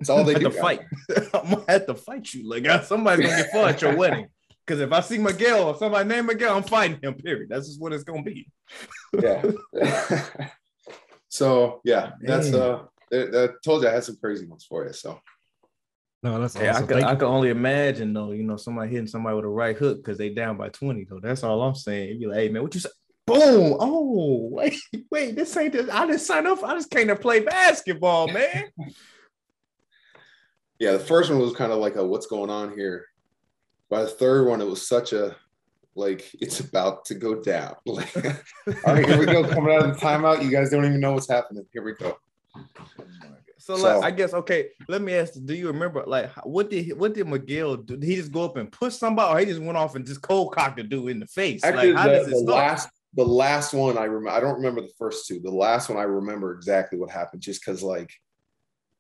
[0.01, 0.41] It's all they do.
[0.41, 0.81] to fight.
[1.33, 2.49] I'm gonna have to fight you.
[2.49, 4.27] Like somebody's gonna get fought at your wedding.
[4.67, 7.15] Because if I see Miguel or somebody named Miguel, I'm fighting him.
[7.15, 7.49] Period.
[7.51, 8.49] That's just what it's gonna be.
[9.21, 9.43] yeah.
[11.29, 12.61] so yeah, that's Man.
[12.61, 14.93] uh, I, I told you I had some crazy ones for you.
[14.93, 15.21] So
[16.23, 16.87] no, that's Yeah, I awesome.
[16.87, 17.19] could, I you.
[17.19, 18.31] could only imagine though.
[18.31, 21.19] You know, somebody hitting somebody with a right hook because they down by 20 though.
[21.21, 22.11] That's all I'm saying.
[22.11, 22.91] You'd be like, hey man, what you say?
[23.27, 23.77] Boom!
[23.79, 24.77] Oh, wait,
[25.11, 25.89] wait, this ain't this.
[25.91, 26.63] I just signed up.
[26.65, 28.65] I just came to play basketball, man.
[30.79, 33.07] yeah, the first one was kind of like a what's going on here.
[33.93, 35.37] By the third one, it was such a
[35.95, 37.75] like it's about to go down.
[37.85, 40.43] Like, all right, here we go, coming out of the timeout.
[40.43, 41.67] You guys don't even know what's happening.
[41.75, 42.17] Here we go.
[43.59, 44.71] So, So- like, I guess okay.
[44.89, 47.99] Let me ask: Do you remember like what did what did Miguel do?
[47.99, 50.23] Did he just go up and push somebody, or he just went off and just
[50.23, 51.63] cold cocked the dude in the face?
[51.63, 54.31] Actually, like, how the, the last the last one I remember.
[54.31, 55.39] I don't remember the first two.
[55.39, 58.11] The last one I remember exactly what happened, just because like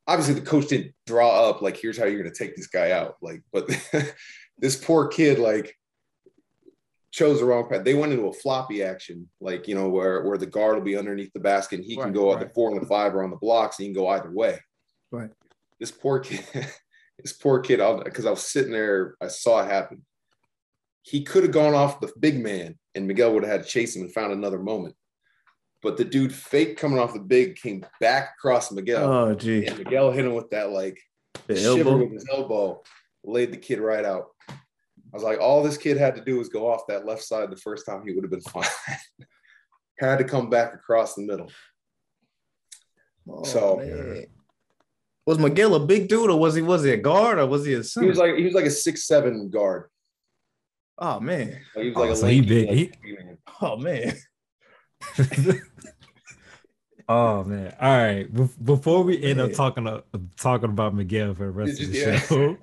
[0.06, 2.90] obviously the coach didn't draw up like here's how you're going to take this guy
[2.90, 3.16] out.
[3.22, 3.70] Like, but
[4.58, 5.76] this poor kid like
[7.10, 7.84] chose the wrong path.
[7.84, 10.96] They went into a floppy action, like you know where where the guard will be
[10.96, 12.48] underneath the basket and he can go out right.
[12.48, 14.58] the four and the five are on the blocks and he can go either way.
[15.10, 15.30] Right.
[15.78, 16.44] This poor kid.
[17.18, 20.02] This poor kid, because I was sitting there, I saw it happen
[21.02, 23.96] he could have gone off the big man and Miguel would have had to chase
[23.96, 24.94] him and found another moment.
[25.82, 29.12] But the dude fake coming off the big came back across Miguel.
[29.12, 30.96] Oh, gee, and Miguel hit him with that like
[31.48, 31.96] the shiver elbow.
[32.04, 32.82] with his elbow,
[33.24, 34.26] laid the kid right out.
[34.48, 34.54] I
[35.14, 37.56] was like, all this kid had to do was go off that left side the
[37.56, 38.64] first time he would have been fine.
[40.00, 41.50] had to come back across the middle.
[43.28, 44.26] Oh, So- man.
[45.26, 47.74] was Miguel a big dude, or was he was he a guard, or was he
[47.74, 49.88] a He was like he was like a six seven guard.
[50.98, 52.68] oh man, Like, he was Oh, like a so he big.
[52.68, 53.38] like, He- man.
[53.60, 54.14] oh man.
[57.08, 57.74] oh man!
[57.80, 58.32] All right.
[58.32, 60.00] Bef- before we end up talking uh,
[60.38, 62.18] talking about Miguel for the rest of the Yeah.
[62.20, 62.56] show,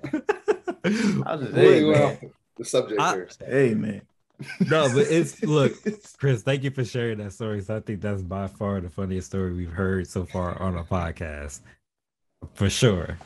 [0.84, 0.88] I
[1.36, 2.30] was just, hey, well, man.
[2.56, 3.28] the subject I- there.
[3.46, 4.02] hey man.
[4.70, 5.74] no, but it's look,
[6.18, 6.42] Chris.
[6.42, 7.60] Thank you for sharing that story.
[7.60, 10.84] So I think that's by far the funniest story we've heard so far on a
[10.84, 11.60] podcast,
[12.54, 13.18] for sure.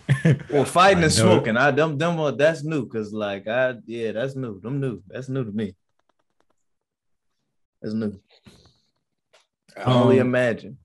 [0.51, 1.23] Well, fighting I and know.
[1.25, 4.59] smoking, I them them uh, that's new because like I yeah, that's new.
[4.61, 5.03] Them new.
[5.07, 5.77] That's new to me.
[7.81, 8.19] That's new.
[9.77, 10.79] I can only Um, imagine.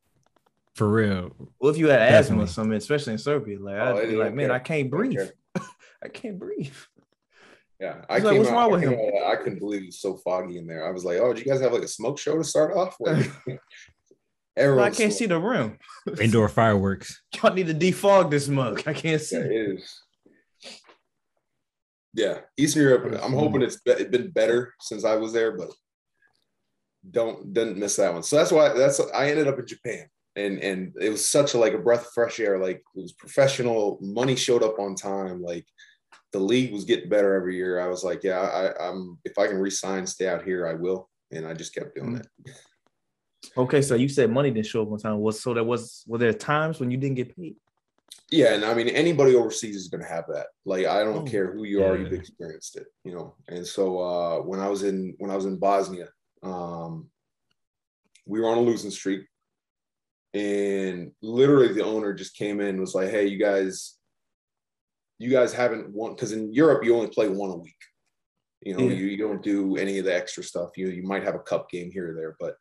[0.76, 1.32] for real.
[1.60, 2.48] Well, if you had asthma or definitely.
[2.54, 4.56] something, especially in Serbia, like Oh, I'd be like, man, care.
[4.56, 5.30] I can't They don't breathe.
[6.02, 6.10] Care.
[6.10, 6.74] I can't breathe.
[7.80, 9.60] Yeah, I He's like, came "What's out- wrong I with came him?" out I couldn't
[9.60, 10.86] believe it was so foggy in there.
[10.88, 12.98] I was like, "Oh, did you guys have like a smoke show to start off?"
[13.00, 13.32] Like,
[14.58, 15.78] Everyone I can't see the room.
[16.22, 17.22] Indoor fireworks.
[17.42, 18.84] Y'all need to defog this mug.
[18.86, 19.38] I can't see.
[19.38, 19.52] Yeah, it.
[19.52, 20.02] it is.
[22.14, 23.20] Yeah, Eastern Europe.
[23.24, 25.70] I'm hoping it's be- been better since I was there, but
[27.10, 28.24] don't didn't miss that one.
[28.24, 31.58] So that's why that's I ended up in Japan, and and it was such a
[31.58, 32.58] like a breath of fresh air.
[32.58, 34.00] Like it was professional.
[34.02, 35.42] Money showed up on time.
[35.42, 35.66] Like
[36.32, 37.80] the league was getting better every year.
[37.80, 41.10] I was like, yeah, I, I'm if I can resign, stay out here, I will.
[41.32, 42.28] And I just kept doing it.
[43.58, 45.20] Okay, so you said money didn't show up on time.
[45.20, 47.56] Was so there was were there times when you didn't get paid?
[48.32, 50.48] Yeah, and I mean anybody overseas is going to have that.
[50.66, 53.36] Like I don't Oh, care who you are, you've experienced it, you know.
[53.48, 56.10] And so uh, when I was in when I was in Bosnia,
[56.44, 57.10] um,
[58.26, 59.26] we were on a losing streak,
[60.34, 63.99] and literally the owner just came in and was like, "Hey, you guys,
[65.20, 67.76] you guys haven't won because in Europe you only play one a week.
[68.62, 68.96] You know, Yeah.
[68.96, 70.72] you, you don't do any of the extra stuff.
[70.78, 72.56] You you might have a cup game here or there, but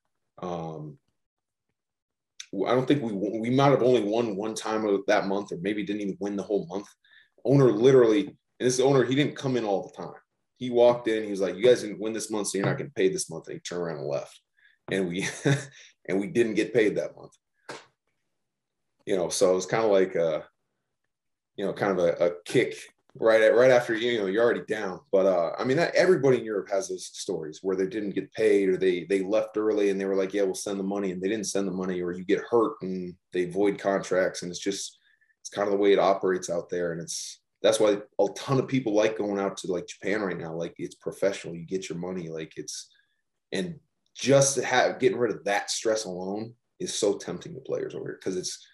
[0.47, 0.99] um,
[2.67, 5.59] I don't think we we might have only won one time of that month, or
[5.61, 6.87] maybe didn't even win the whole month.
[7.45, 8.37] Owner literally, and
[8.67, 10.15] this owner, he didn't come in all the time.
[10.57, 12.79] He walked in, he was like, "You guys didn't win this month, so you're not
[12.79, 14.41] getting paid this month." And he turned around and left,
[14.91, 15.27] and we
[16.09, 17.33] and we didn't get paid that month.
[19.07, 20.45] You know, so it was kind of like a,
[21.59, 22.77] you know, kind of a, a kick
[23.21, 25.01] right at right after you know you're already down.
[25.11, 28.33] But uh, I mean, that, everybody in Europe has those stories where they didn't get
[28.33, 31.11] paid or they they left early and they were like, yeah, we'll send the money,
[31.11, 34.51] and they didn't send the money, or you get hurt and they void contracts, and
[34.51, 34.99] it's just
[35.41, 38.61] it's kind of the way it operates out there, and it's that's why a ton
[38.61, 40.55] of people like going out to like Japan right now.
[40.55, 42.89] Like it's professional, you get your money, like it's
[43.51, 43.81] and
[44.15, 48.19] just have getting rid of that stress alone is so tempting to players over here
[48.21, 48.65] because it's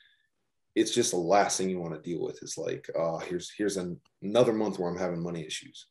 [0.75, 2.39] it's just the last thing you want to deal with.
[2.43, 5.87] It's like, oh, here's here's an, another month where I'm having money issues.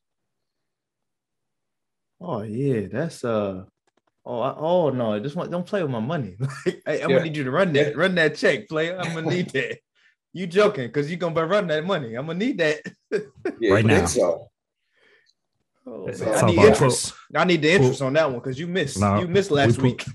[2.22, 3.64] Oh yeah, that's uh.
[4.26, 5.20] Oh, I, oh no!
[5.20, 6.38] Just want don't play with my money.
[6.66, 7.16] Like, I, am Yeah.
[7.18, 7.94] gonna need you to run that, Yeah.
[7.98, 8.98] run that check, player.
[8.98, 9.80] I'm gonna need that.
[10.32, 10.90] You joking?
[10.92, 12.16] Cause you're gonna be running that money.
[12.16, 12.80] I'm gonna need that.
[13.60, 14.06] Yeah, Right now.
[14.06, 14.50] So
[15.86, 17.14] Oh, It's man, all I need about- interest.
[17.36, 19.00] I need the interest on that one because you missed.
[19.02, 20.06] No, you missed last we week.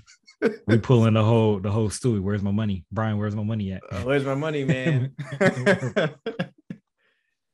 [0.67, 2.21] We pulling the whole the whole Stewie.
[2.21, 3.17] Where's my money, Brian?
[3.17, 3.81] Where's my money at?
[3.91, 5.13] Uh, where's my money, man?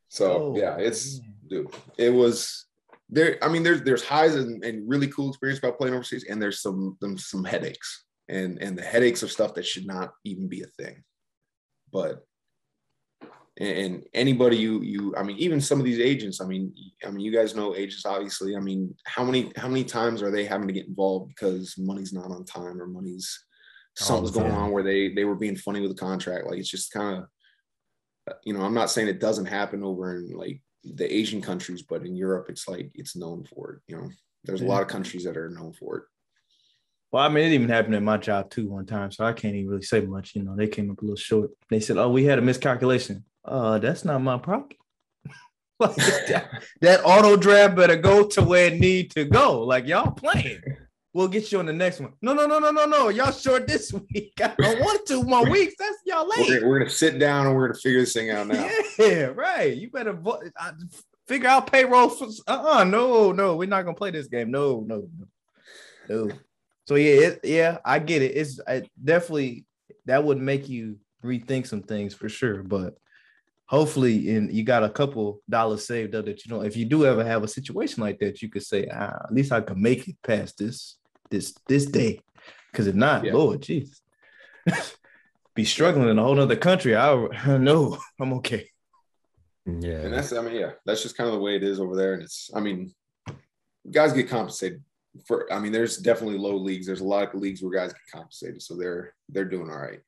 [0.09, 1.33] so Oh, yeah, it's man.
[1.47, 2.65] dude, it was
[3.09, 3.38] there.
[3.43, 6.61] I mean, there's there's highs and, and really cool experience about playing overseas, and there's
[6.61, 10.61] some them some headaches, and and the headaches of stuff that should not even be
[10.61, 11.03] a thing.
[11.91, 12.23] But
[13.60, 16.74] and, anybody you you I mean, even some of these agents, I mean,
[17.06, 18.56] I mean, you guys know agents, obviously.
[18.56, 22.14] I mean, how many how many times are they having to get involved because money's
[22.14, 23.45] not on time or money's
[23.97, 26.47] something's going on where they they were being funny with the contract?
[26.47, 27.26] Like it's just kind of
[28.43, 32.06] you know, I'm not saying it doesn't happen over in like the Asian countries, but
[32.06, 33.82] in Europe, it's like it's known for it.
[33.88, 34.10] You know,
[34.43, 36.03] there's a lot of countries that are known for it.
[37.12, 39.56] Well, I mean, it even happened at my job too one time, so I can't
[39.56, 40.36] even really say much.
[40.36, 41.51] You know, they came up a little short.
[41.70, 44.69] They said, "Oh, we had a miscalculation." Uh, that's not my problem.
[45.79, 49.61] like that, that auto draft better go to where it need to go.
[49.61, 50.61] Like y'all playing.
[51.13, 52.11] We'll get you on the next one.
[52.21, 53.07] No, no, no, no, no, no.
[53.07, 54.33] Y'all short this week.
[54.43, 55.75] I don't want two more weeks.
[55.79, 56.49] That's y'all We're late.
[56.59, 58.69] gonna, we're gonna sit down and we're gonna figure this thing out now.
[58.99, 59.75] Yeah, right.
[59.77, 60.73] You better vo- I-
[61.25, 62.09] figure out payroll.
[62.09, 64.51] For, uh-uh, no, no, we're not gonna play this game.
[64.51, 65.07] No, no,
[66.09, 66.25] no.
[66.25, 66.31] no.
[66.85, 68.35] So yeah, it, yeah, I get it.
[68.35, 69.65] It's I definitely
[70.05, 72.61] that would make you rethink some things for sure.
[72.61, 72.97] But
[73.68, 76.61] hopefully, and you got a couple dollars saved up that you know.
[76.61, 79.51] If you do ever have a situation like that, you could say, ah, at least
[79.51, 80.97] I can make it past this
[81.30, 82.20] this this day.
[82.72, 83.34] Because if not, Yeah.
[83.34, 84.01] Lord Jesus,
[85.55, 86.95] be struggling in a whole other country.
[86.97, 88.70] I know I'm okay.
[89.66, 91.95] Yeah, And that's, I mean, yeah, that's just kind of the way it is over
[91.95, 92.13] there.
[92.13, 92.93] And it's, I mean,
[93.89, 94.84] guys get compensated
[95.26, 96.86] for, I mean, there's definitely low leagues.
[96.86, 98.61] There's a lot of leagues where guys get compensated.
[98.61, 100.01] So they're, they're doing all right.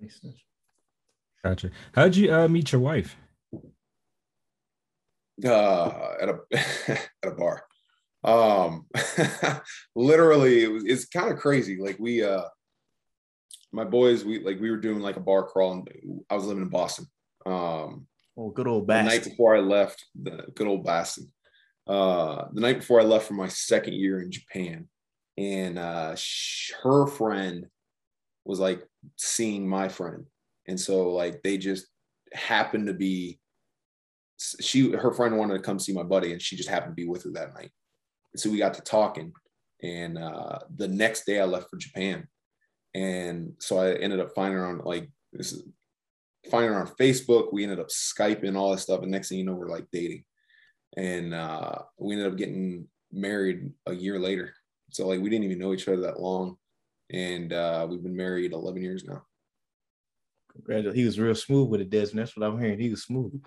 [0.00, 0.36] Makes sense.
[1.44, 1.70] Gotcha.
[1.94, 3.16] How'd you uh, meet your wife?
[5.44, 6.38] uh, at a
[6.90, 7.64] at a bar.
[8.24, 8.86] Um,
[9.94, 11.78] literally, it was it's kind of crazy.
[11.80, 12.44] Like we, uh,
[13.72, 15.88] my boys, we like we were doing like a bar crawl, and
[16.28, 17.06] I was living in Boston.
[17.46, 18.06] Um,
[18.40, 21.32] Oh, good old Bass the night before I left, the good old Boston.
[21.88, 24.86] Uh, the night before I left for my second year in Japan,
[25.36, 27.66] and uh, sh- her friend
[28.44, 28.86] was like
[29.16, 30.26] seeing my friend,
[30.68, 31.86] and so like they just
[32.32, 33.40] happened to be.
[34.60, 37.08] She her friend wanted to come see my buddy, and she just happened to be
[37.08, 37.70] with her that night.
[38.36, 39.32] So we got to talking,
[39.82, 42.28] and uh, the next day I left for Japan,
[42.94, 45.64] and so I ended up finding her on like this is
[46.50, 47.52] finding her on Facebook.
[47.52, 50.24] We ended up Skyping all this stuff, and next thing you know, we're like dating,
[50.96, 54.54] and uh, we ended up getting married a year later.
[54.90, 56.58] So like we didn't even know each other that long,
[57.10, 59.22] and uh, we've been married 11 years now.
[60.58, 60.96] Congratulations.
[60.96, 62.26] He was real smooth with it, Desmond.
[62.26, 62.78] That's what I'm hearing.
[62.80, 63.40] He was smooth.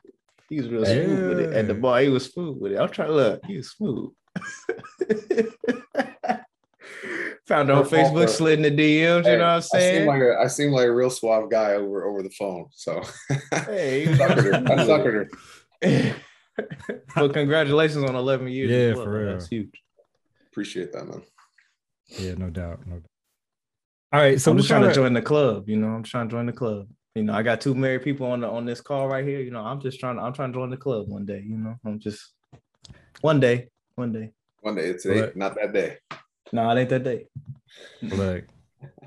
[0.49, 1.53] He was real smooth with it.
[1.53, 2.79] At the bar, he was smooth with it.
[2.79, 3.45] I'm trying to look.
[3.45, 4.11] He was smooth.
[7.47, 9.25] Found her on Facebook, slid in the DMs.
[9.25, 9.99] You know what I'm I saying?
[10.01, 12.67] seem like a, I seem like a real suave guy over over the phone.
[12.71, 13.01] So
[13.65, 14.53] hey, I suckered her.
[14.53, 15.29] I suckered
[15.83, 16.15] her.
[17.15, 18.69] well, congratulations on 11 years.
[18.69, 19.05] Yeah, well.
[19.05, 19.31] for real.
[19.33, 19.81] That's huge.
[20.51, 21.23] Appreciate that, man.
[22.07, 22.85] Yeah, no doubt.
[22.85, 23.09] No doubt.
[24.13, 24.39] All right.
[24.39, 25.69] So I'm we're just trying to trying to join the club.
[25.69, 26.87] You know, I'm trying to join the club.
[27.15, 29.41] You know, I got two married people on the on this call right here.
[29.41, 31.43] You know, I'm just trying to I'm trying to join the club one day.
[31.45, 32.33] You know, I'm just
[33.19, 34.31] one day, one day.
[34.61, 35.35] One day, today, What?
[35.35, 35.97] not that day.
[36.53, 37.25] No, it ain't that day.
[38.01, 38.45] look.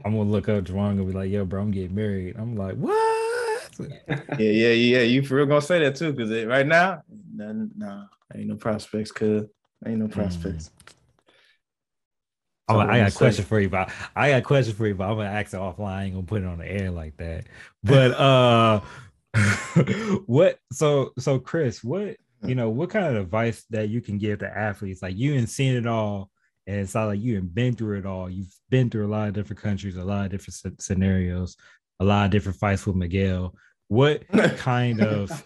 [0.04, 2.76] I'm gonna look up Juwan and be like, "Yo, bro, I'm getting married." I'm like,
[2.76, 3.70] "What?"
[4.38, 5.00] Yeah, yeah, yeah.
[5.00, 6.12] You for real gonna say that too?
[6.12, 7.02] Because right now,
[7.34, 9.10] nah, nah, ain't no prospects.
[9.10, 9.46] Cause
[9.86, 10.12] ain't no mm.
[10.12, 10.70] prospects.
[12.68, 15.08] Oh, I got a question for you, but I got a question for you, but
[15.08, 15.86] I'm gonna ask it offline.
[15.86, 17.44] I ain't gonna put it on the air like that.
[17.82, 18.80] But uh
[20.26, 24.40] what so so Chris, what you know, what kind of advice that you can give
[24.40, 25.02] to athletes?
[25.02, 26.30] Like you ain't seen it all,
[26.66, 28.30] and it's not like you ain't been through it all.
[28.30, 31.56] You've been through a lot of different countries, a lot of different scenarios,
[32.00, 33.54] a lot of different fights with Miguel.
[33.88, 35.44] What kind of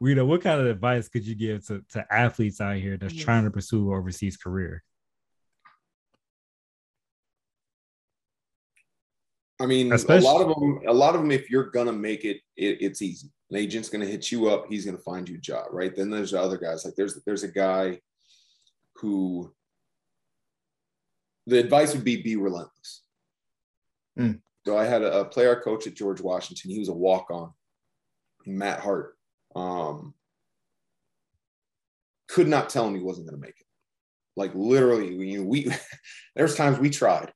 [0.00, 3.14] you know, what kind of advice could you give to, to athletes out here that's
[3.14, 4.82] trying to pursue an overseas career?
[9.60, 10.80] I mean, Especially- a lot of them.
[10.86, 11.30] A lot of them.
[11.30, 13.30] If you're gonna make it, it, it's easy.
[13.50, 14.66] An agent's gonna hit you up.
[14.68, 15.94] He's gonna find you a job, right?
[15.94, 16.84] Then there's other guys.
[16.84, 18.00] Like there's there's a guy
[18.96, 19.52] who
[21.46, 23.02] the advice would be be relentless.
[24.18, 24.40] Mm.
[24.66, 26.70] So I had a, a player coach at George Washington.
[26.70, 27.52] He was a walk on,
[28.46, 29.16] Matt Hart.
[29.54, 30.14] Um,
[32.28, 33.66] could not tell him he wasn't going to make it.
[34.36, 35.72] Like literally, we, we
[36.34, 37.32] there's times we tried.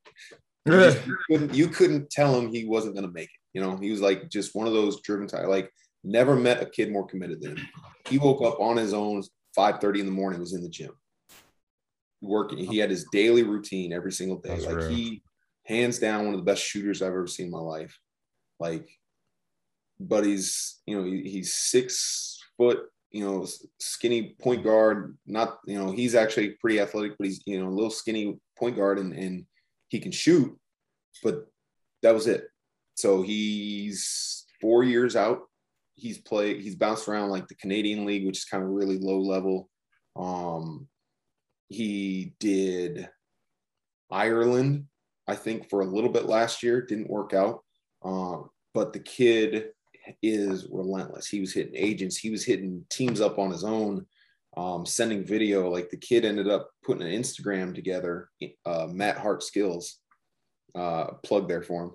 [1.07, 3.41] You, couldn't, you couldn't tell him he wasn't going to make it.
[3.55, 5.47] You know, he was like just one of those driven type.
[5.47, 5.73] Like
[6.05, 7.69] never met a kid more committed than him.
[8.09, 9.23] He woke up on his own,
[9.57, 10.93] 5:30 in the morning, was in the gym
[12.21, 12.59] working.
[12.59, 14.51] He had his daily routine every single day.
[14.51, 14.89] That's like real.
[14.89, 15.23] he,
[15.65, 17.99] hands down, one of the best shooters I've ever seen in my life.
[18.59, 18.89] Like,
[20.01, 23.47] but he's you know he, he's six foot, you know,
[23.79, 25.17] skinny point guard.
[25.27, 28.77] Not you know he's actually pretty athletic, but he's you know a little skinny point
[28.77, 29.45] guard, and and
[29.89, 30.57] he can shoot.
[31.23, 31.47] But
[32.03, 32.45] that was it.
[32.95, 35.43] So he's four years out.
[35.95, 36.61] He's played.
[36.61, 39.69] He's bounced around like the Canadian League, which is kind of really low level.
[40.17, 40.89] Um,
[41.69, 43.09] he did
[44.11, 44.87] Ireland,
[45.27, 46.83] I think, for a little bit last year.
[46.83, 47.63] Didn't work out.
[48.03, 49.71] Um, but the kid
[50.23, 51.27] is relentless.
[51.27, 52.17] He was hitting agents.
[52.17, 54.07] He was hitting teams up on his own,
[54.57, 55.71] um, sending video.
[55.71, 58.31] Like the kid ended up putting an Instagram together.
[58.65, 59.99] Uh, Matt Hart Skills,
[60.75, 61.91] uh, plug there for him.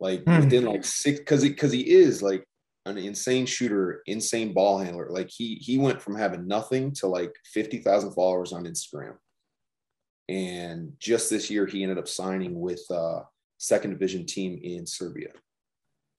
[0.00, 0.40] Like Hmm.
[0.40, 2.44] within like six, because he because he is like
[2.86, 5.08] an insane shooter, insane ball handler.
[5.10, 9.16] Like he he went from having nothing to like fifty thousand followers on Instagram.
[10.28, 13.20] And just this year, he ended up signing with uh,
[13.56, 15.30] second division team in Serbia,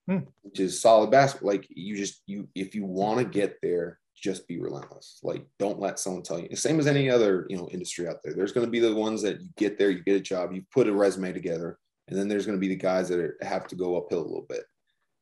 [0.07, 0.19] Hmm.
[0.41, 1.51] which is solid basketball.
[1.51, 5.19] Like you just you if you want to get there, just be relentless.
[5.23, 6.55] Like don't let someone tell you.
[6.55, 8.33] Same as any other you know industry out there.
[8.33, 10.63] There's going to be the ones that you get there, you get a job, you
[10.73, 13.67] put a resume together, and then there's going to be the guys that are, have
[13.67, 14.63] to go uphill a little bit.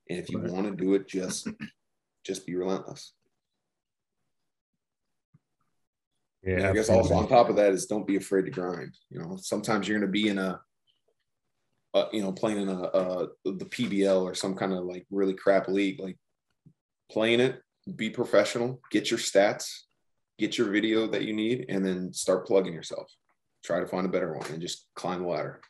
[0.09, 0.51] And if you Right.
[0.51, 1.47] want to do it, just
[2.25, 3.13] just be relentless.
[6.43, 8.95] Yeah, And I guess also on top of that is don't be afraid to grind.
[9.09, 10.61] You know, sometimes you're going to be in a,
[11.93, 15.33] a you know, playing in a, a the PBL or some kind of like really
[15.33, 15.99] crap league.
[15.99, 16.17] Like
[17.11, 17.61] playing it,
[17.95, 19.81] be professional, get your stats,
[20.37, 23.11] get your video that you need, and then start plugging yourself.
[23.63, 25.61] Try to find a better one and just climb the ladder.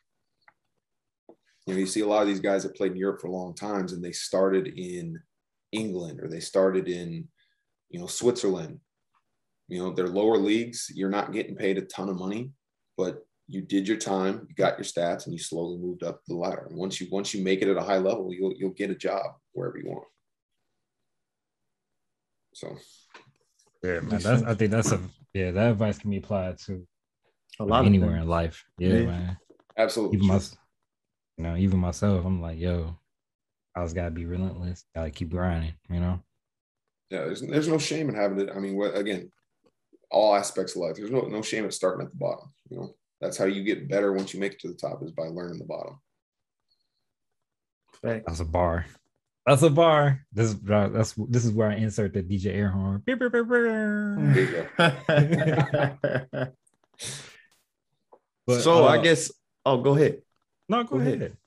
[1.66, 3.54] You know, you see a lot of these guys that played in Europe for long
[3.54, 5.20] times, and they started in
[5.72, 7.28] England or they started in,
[7.90, 8.80] you know, Switzerland
[9.68, 12.52] you know they're lower leagues you're not getting paid a ton of money
[12.98, 16.36] but you did your time you got your stats and you slowly moved up the
[16.36, 18.92] ladder and once you once you make it at a high level you'll you'll get
[18.92, 20.06] a job wherever you want
[22.58, 22.76] so
[23.84, 24.20] Yeah, man.
[24.20, 25.00] That's I think that's a
[25.34, 26.88] yeah, that advice can be applied to
[27.60, 28.66] A lot anywhere of in life.
[28.80, 29.06] Yeah, Yeah.
[29.06, 29.38] man.
[29.78, 30.40] absolutely Even my
[31.38, 32.98] you know, even myself, I'm like, yo,
[33.76, 34.84] I just gotta be relentless.
[34.96, 36.20] Gotta keep grinding, you know.
[37.12, 39.32] yeah there's, there's no shame in having it i mean what, again
[40.10, 42.90] all aspects of life there's no no shame at starting at the bottom you know
[43.22, 45.60] that's how you get better once you make it to the top is by learning
[45.60, 45.96] the bottom
[48.02, 48.26] Facts.
[48.28, 48.86] That's a bar.
[49.48, 50.26] That's a bar.
[50.34, 53.02] This is that's this is where I insert the DJ air horn.
[58.46, 59.32] But, so I uh, guess.
[59.66, 60.22] Oh, go ahead.
[60.70, 61.14] No, go, Go ahead.
[61.16, 61.38] ahead.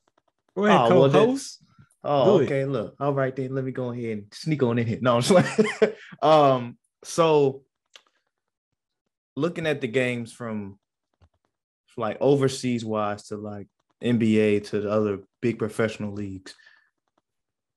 [0.57, 1.63] Go ahead, Oh, well, co-host.
[2.03, 2.47] Oh, Do it.
[2.47, 2.65] okay.
[2.65, 3.55] Look, all right then.
[3.55, 4.99] Let me go ahead and sneak on in here.
[5.01, 7.63] No, I'm just like, um, so
[9.37, 10.79] looking at the games from
[11.97, 13.69] like overseas wise to like
[14.03, 16.55] NBA to the other big professional leagues,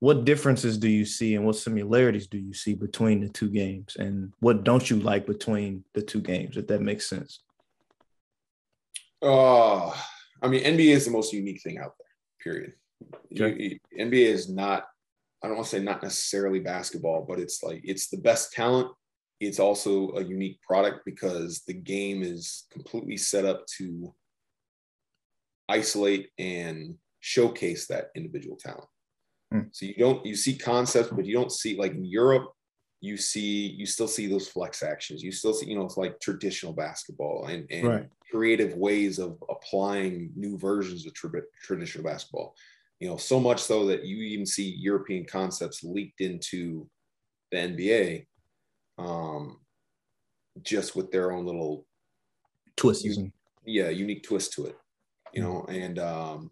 [0.03, 3.95] what differences do you see and what similarities do you see between the two games?
[3.97, 7.39] And what don't you like between the two games, if that makes sense?
[9.21, 9.87] Uh,
[10.41, 12.43] I mean, NBA is the most unique thing out there.
[12.43, 12.73] Period.
[13.31, 13.79] Okay.
[13.95, 14.87] you- NBA is not.
[15.41, 18.91] I don't want to say not necessarily basketball, but it's like it's the best talent.
[19.39, 24.13] It's also a unique product because the game is completely set up to
[25.69, 28.89] isolate and showcase that individual talent.
[29.53, 29.61] Hmm.
[29.71, 32.51] So you don't you see concepts, but you don't see like in Europe,
[33.01, 35.21] you see you still see those flex actions.
[35.21, 38.09] You still see you know it's like traditional basketball and and Right.
[38.31, 42.55] creative ways of applying new versions of tra- traditional basketball.
[42.99, 46.89] You know, so much so that you even see European concepts leaked into
[47.51, 48.25] the NBA,
[48.97, 49.59] um,
[50.63, 51.85] just with their own little
[52.75, 53.05] twist.
[53.65, 54.77] Yeah unique twist to it.
[55.31, 56.51] You know, and um,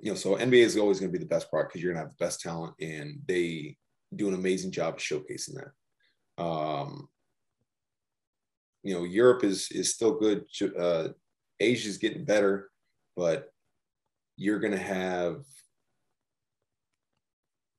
[0.00, 2.02] you know, so NBA is always going to be the best product because you're going
[2.02, 3.76] to have the best talent, and they
[4.14, 6.42] do an amazing job of showcasing that.
[6.42, 7.08] Um,
[8.82, 10.44] you know, Europe is is still good.
[10.78, 11.08] Uh,
[11.58, 12.70] Asia is getting better,
[13.16, 13.48] but
[14.36, 15.44] you're going to have.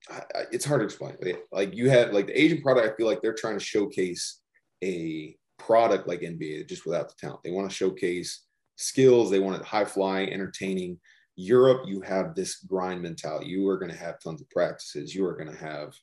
[0.09, 1.15] I, it's hard to explain.
[1.22, 4.41] Like, Like you have like the Asian product, I feel like they're trying to showcase
[4.84, 7.41] a product like NBA just without the talent.
[7.43, 8.45] They want to showcase
[8.76, 9.32] skills.
[9.32, 10.99] They want it high flying, entertaining.
[11.41, 13.47] Europe, you have this grind mentality.
[13.47, 15.15] You are going to have tons of practices.
[15.15, 15.93] You are going to have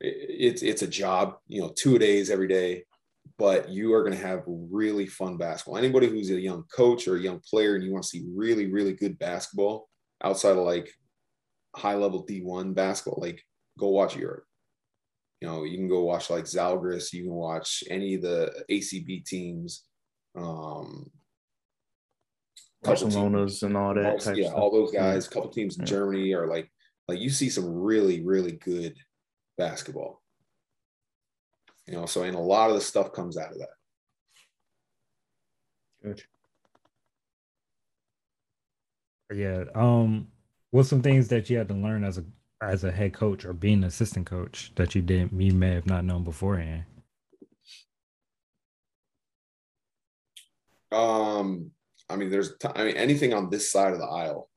[0.00, 2.84] it's it's a job, you know, two days every day,
[3.38, 5.78] but you are going to have really fun basketball.
[5.78, 8.70] Anybody who's a young coach or a young player and you want to see really
[8.72, 9.88] really good basketball
[10.22, 10.90] outside of like
[11.76, 13.42] high level D1 basketball, like
[13.78, 14.44] go watch Europe.
[15.40, 19.24] You know, you can go watch like Zalgiris, you can watch any of the ACB
[19.24, 19.84] teams.
[20.36, 21.10] Um,
[22.84, 24.26] teams- Barcelona's and all that.
[24.26, 24.58] all- yeah, stuff.
[24.58, 25.26] all those guys.
[25.26, 25.86] A couple teams in Yeah.
[25.86, 26.70] Germany are like
[27.08, 28.96] like you see some really really good
[29.58, 30.22] basketball.
[31.86, 33.68] You know, so and a lot of the stuff comes out of that.
[36.04, 36.24] Gotcha.
[39.34, 39.64] Yeah.
[39.74, 40.28] Um,
[40.70, 42.24] what's some things that you had to learn as a
[42.62, 45.86] as a head coach or being an assistant coach that you didn't you may have
[45.86, 46.84] not known beforehand?
[50.92, 51.72] Um,
[52.14, 54.48] I mean, there's t- I mean anything on this side of the aisle.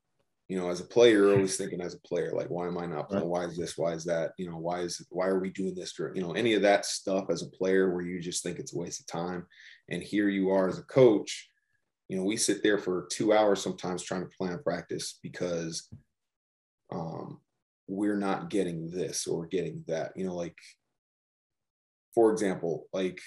[0.47, 2.85] You know, as a player, you're always thinking as a player, like, why am I
[2.85, 3.27] not playing?
[3.27, 3.77] Why is this?
[3.77, 4.31] Why is that?
[4.37, 5.97] You know, why is why are we doing this?
[5.99, 8.77] You know, any of that stuff as a player where you just think it's a
[8.77, 9.45] waste of time.
[9.89, 11.49] And here you are as a coach.
[12.07, 15.89] You know, we sit there for two hours sometimes trying to plan practice because
[16.93, 17.41] um,
[17.87, 20.13] we're not getting this or getting that.
[20.15, 20.55] You know, like
[22.15, 23.19] for example, like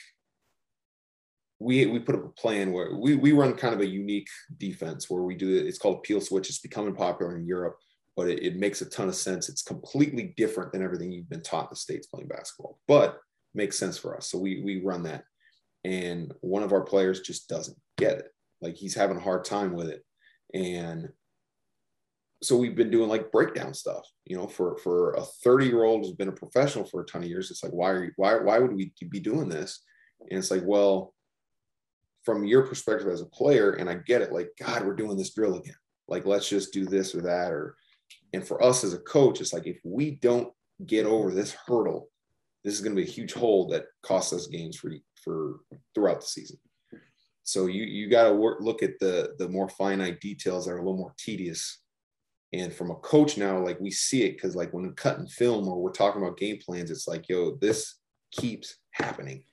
[1.60, 5.08] we we put up a plan where we we run kind of a unique defense
[5.08, 5.56] where we do.
[5.56, 6.48] It's called peel switch.
[6.48, 7.76] It's becoming popular in Europe,
[8.16, 9.48] but it, it makes a ton of sense.
[9.48, 13.18] It's completely different than everything you've been taught in the states playing basketball, but
[13.54, 14.28] makes sense for us.
[14.30, 15.24] So we we run that,
[15.84, 18.28] and one of our players just doesn't get it.
[18.62, 20.02] Like he's having a hard time with it,
[20.54, 21.10] and
[22.42, 24.06] so we've been doing like breakdown stuff.
[24.24, 27.22] You know, for for a thirty year old who's been a professional for a ton
[27.22, 29.84] of years, it's like why are you why why would we be doing this?
[30.20, 31.12] And it's like well
[32.24, 35.34] from your perspective as a player, and I get it, like, God, we're doing this
[35.34, 35.74] drill again.
[36.08, 37.52] Like, let's just do this or that.
[37.52, 37.76] Or,
[38.32, 40.52] and for us as a coach, it's like, if we don't
[40.86, 42.08] get over this hurdle,
[42.64, 44.92] this is going to be a huge hole that costs us games for,
[45.24, 45.60] for
[45.94, 46.58] throughout the season.
[47.42, 50.78] So you, you got to work, look at the, the more finite details that are
[50.78, 51.82] a little more tedious.
[52.52, 55.68] And from a coach now, like we see it because like when we're cutting film
[55.68, 57.96] or we're talking about game plans, it's like, yo, this
[58.32, 59.44] keeps happening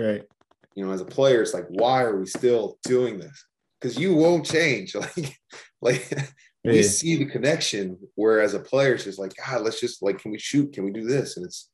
[0.00, 0.26] Right.
[0.74, 3.44] You know, as a player, it's like, why are we still doing this?
[3.80, 4.94] Because you won't change.
[5.82, 6.04] Like,
[6.62, 6.82] like we Yeah.
[6.82, 7.96] see the connection.
[8.14, 10.72] Whereas a player, it's just like, God, let's just like, can we shoot?
[10.74, 11.36] Can we do this?
[11.38, 11.70] And it's,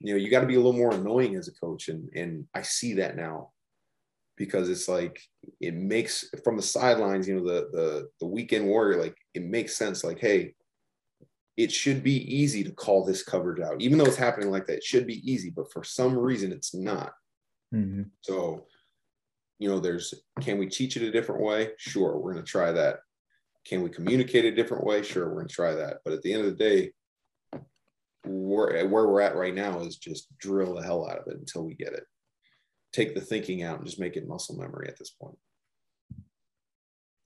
[0.00, 1.88] you know, you got to be a little more annoying as a coach.
[1.88, 3.50] And and I see that now
[4.36, 5.20] because it's like
[5.60, 9.76] it makes from the sidelines, you know, the the the weekend warrior, like it makes
[9.76, 10.02] sense.
[10.02, 10.54] Like, hey,
[11.56, 14.78] it should be easy to call this coverage out, even though it's happening like that.
[14.78, 17.12] It should be easy, but for some reason, it's not.
[17.72, 18.10] Mhm.
[18.20, 18.66] So,
[19.58, 21.70] you know, there's can we teach it a different way?
[21.78, 23.00] Sure, we're going to try that.
[23.64, 25.02] Can we communicate a different way?
[25.02, 25.98] Sure, we're going to try that.
[26.04, 26.92] But at the end of the day,
[28.24, 31.64] we're, where we're at right now is just drill the hell out of it until
[31.64, 32.04] we get it.
[32.92, 35.38] Take the thinking out and just make it muscle memory at this point.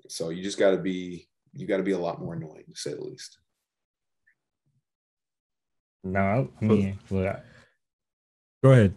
[0.08, 2.76] So you just got to be you got to be a lot more annoying to
[2.78, 3.38] say the least.
[6.04, 7.42] No, I, I mean, look, I-
[8.62, 8.94] go ahead.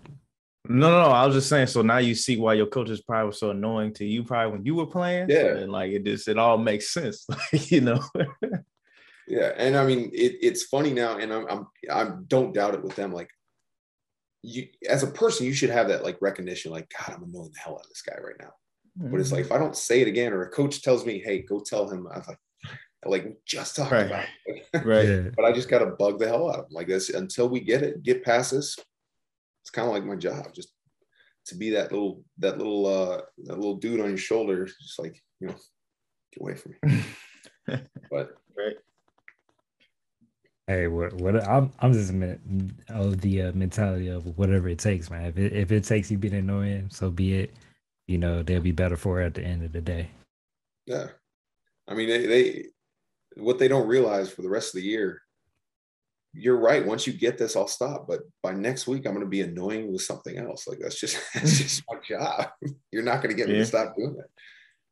[0.67, 1.09] No, no, no.
[1.09, 1.67] I was just saying.
[1.67, 4.65] So now you see why your coaches probably were so annoying to you, probably when
[4.65, 5.29] you were playing.
[5.29, 5.55] Yeah.
[5.57, 7.25] and like it just it all makes sense.
[7.53, 8.03] Like you know.
[9.27, 12.83] Yeah, and I mean it, it's funny now, and I'm, I'm I don't doubt it
[12.83, 13.13] with them.
[13.13, 13.29] Like
[14.41, 16.71] you, as a person, you should have that like recognition.
[16.71, 18.51] Like God, I'm annoying the hell out of this guy right now.
[18.95, 21.41] But it's like if I don't say it again, or a coach tells me, "Hey,
[21.41, 22.39] go tell him," I'm like,
[23.05, 24.07] like just talked Right.
[24.07, 24.25] about.
[24.45, 24.65] It.
[24.83, 25.31] right.
[25.35, 26.71] But I just got to bug the hell out of him.
[26.71, 28.77] Like this until we get it, get past this.
[29.69, 30.73] It's kind of like my job, just
[31.45, 35.21] to be that little that little uh that little dude on your shoulder, just like
[35.39, 35.55] you know,
[36.33, 37.03] get away from me.
[38.11, 38.75] but Right.
[40.67, 41.13] Hey, what?
[41.13, 41.47] What?
[41.47, 42.41] I'm I'm just a minute
[42.89, 45.25] of the uh, mentality of whatever it takes, man.
[45.25, 47.53] If it if it takes you being annoying, so be it.
[48.07, 50.09] You know, they'll be better for it at the end of the day.
[50.87, 51.09] Yeah.
[51.87, 52.65] I mean, they, they
[53.37, 55.21] what they don't realize for the rest of the year,
[56.33, 56.85] you're right.
[56.85, 58.07] Once you get this, I'll stop.
[58.07, 60.67] But by next week, I'm going to be annoying with something else.
[60.67, 62.49] Like that's just that's just my job.
[62.91, 63.59] You're not going to get me Yeah.
[63.61, 64.29] to stop doing that.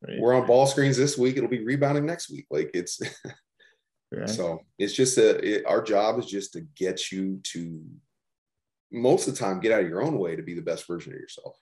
[0.08, 0.20] Right.
[0.20, 1.38] We're on ball screens this week.
[1.38, 2.48] It'll be rebounding next week.
[2.50, 3.00] Like it's
[4.12, 4.30] Right.
[4.30, 7.84] so it's just a it, our job is just to get you to
[8.92, 11.12] most of the time get out of your own way to be the best version
[11.14, 11.58] of yourself.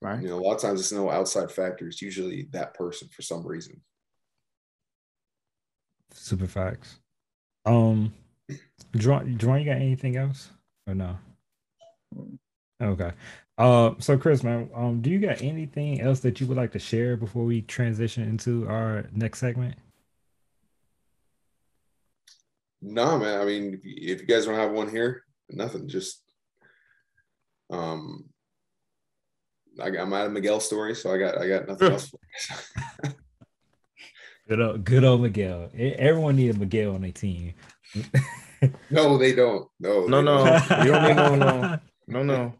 [0.00, 0.22] right.
[0.22, 1.88] You know, a lot of times it's no outside factor.
[1.88, 3.80] It's usually that person for some reason.
[6.14, 6.98] Super facts.
[7.64, 8.12] Um,
[8.96, 10.50] Jerron, Jerron, you got anything else
[10.86, 11.16] or no?
[12.80, 13.12] Okay.
[13.58, 16.78] Uh, so Chris, man, um, do you got anything else that you would like to
[16.78, 19.76] share before we transition into our next segment?
[22.80, 23.40] No, man.
[23.40, 25.88] I mean, if you, guys don't have one here, nothing.
[25.88, 26.22] Just,
[27.70, 28.24] um,
[29.80, 32.12] I got, I'm out of Miguel's story, so I got I got nothing else.
[34.52, 35.70] For Good old, good old Miguel.
[35.74, 37.54] Everyone needed Miguel on their team.
[38.90, 39.66] no, they don't.
[39.80, 40.44] No, No, no.
[40.44, 40.84] don't.
[40.84, 41.78] You don't need no, no.
[42.06, 42.54] No, no.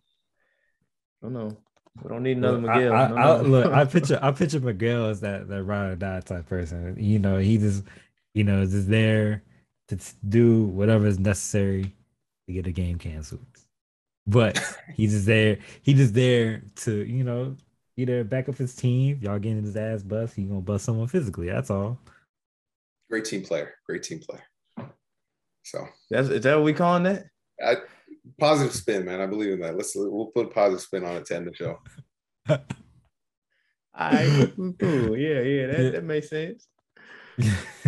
[1.20, 1.56] No, no.
[2.02, 2.92] We don't need another Look, Miguel.
[2.94, 3.42] I, no, I- no.
[3.42, 6.96] look, I picture I picture Miguel as that that ride or die type person.
[6.98, 7.84] You know, he just
[8.32, 9.42] you know is just there
[9.88, 11.92] to do whatever is necessary
[12.46, 13.44] to get a game canceled.
[14.26, 14.58] But
[14.94, 15.58] he's just there.
[15.82, 17.56] He just there to you know
[17.96, 19.18] either back up his team.
[19.22, 20.34] Y'all getting his ass bust.
[20.34, 21.48] He gonna bust someone physically.
[21.48, 21.98] That's all.
[23.10, 23.74] Great team player.
[23.86, 24.44] Great team player.
[25.64, 27.26] So, That's is that what we calling that?
[27.64, 27.76] I,
[28.38, 29.20] positive spin, man.
[29.20, 29.76] I believe in that.
[29.76, 31.78] Let's we'll put a positive spin on it to end the show.
[32.48, 35.16] All right, cool, cool.
[35.16, 36.66] Yeah, yeah, that, that makes sense.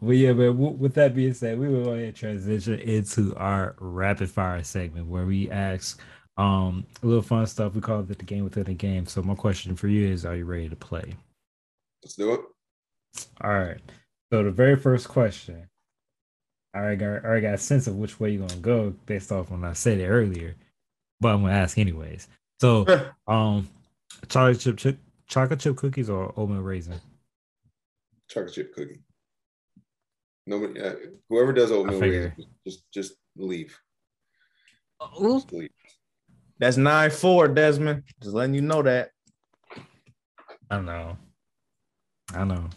[0.00, 3.34] well, yeah, but w- with that being said, we will go ahead and transition into
[3.36, 6.00] our rapid fire segment where we ask
[6.36, 7.74] um a little fun stuff.
[7.74, 9.06] We call it the game within a game.
[9.06, 11.14] So my question for you is, are you ready to play?
[12.02, 12.40] Let's do it.
[13.42, 13.78] All right.
[14.32, 15.68] So the very first question,
[16.72, 19.32] I already got, I already got a sense of which way you're gonna go based
[19.32, 20.54] off when I said it earlier,
[21.20, 22.28] but I'm gonna ask anyways.
[22.60, 22.86] So,
[23.26, 23.68] um,
[24.28, 27.00] chocolate chip, chip chocolate chip cookies or oatmeal raisin?
[28.28, 29.00] Chocolate chip cookie.
[30.46, 30.94] Nobody, uh,
[31.28, 32.34] whoever does oatmeal figure.
[32.36, 33.76] raisin, just just leave.
[35.20, 35.40] Ooh.
[35.40, 35.70] Just leave.
[36.60, 38.04] That's nine four, Desmond.
[38.22, 39.10] Just letting you know that.
[40.70, 41.16] I know.
[42.32, 42.68] I know.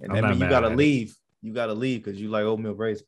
[0.00, 0.76] And I'm that not means you gotta at it.
[0.76, 1.14] leave.
[1.42, 3.04] You gotta leave because you like oatmeal raisin.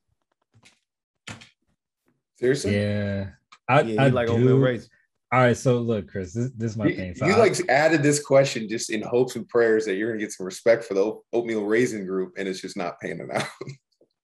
[2.38, 2.74] Seriously?
[2.76, 3.28] Yeah.
[3.68, 4.34] I, Yeah, I you like do.
[4.34, 4.88] oatmeal raisin.
[5.32, 7.14] All right, so look, Chris, this, this is my You, thing.
[7.14, 10.18] So you I- like added this question just in hopes and prayers that you're gonna
[10.20, 13.46] get some respect for the oatmeal raisin group, and it's just not paying it out.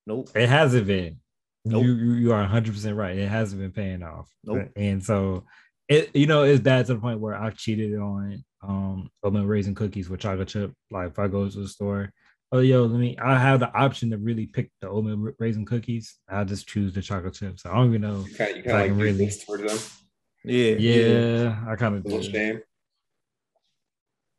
[0.09, 0.31] Nope.
[0.37, 1.19] it hasn't been.
[1.67, 1.83] Nope.
[1.85, 3.17] You, you you are 100 percent right.
[3.17, 4.29] It hasn't been paying off.
[4.45, 4.69] Nope.
[4.77, 5.45] And so
[5.89, 9.75] it you know it's bad to the point where I've cheated on um oatmeal raisin
[9.75, 10.73] cookies with chocolate chip.
[10.91, 12.13] Like if I go to the store,
[12.53, 13.17] oh yo, let me.
[13.19, 16.17] I have the option to really pick the oatmeal raisin cookies.
[16.29, 17.67] I'll just choose the chocolate chips.
[17.67, 18.25] I don't even know.
[18.29, 19.79] You kind of, you kind of can like really- really towards them.
[20.45, 22.31] Yeah, Yeah, I kind of little do.
[22.31, 22.61] shame.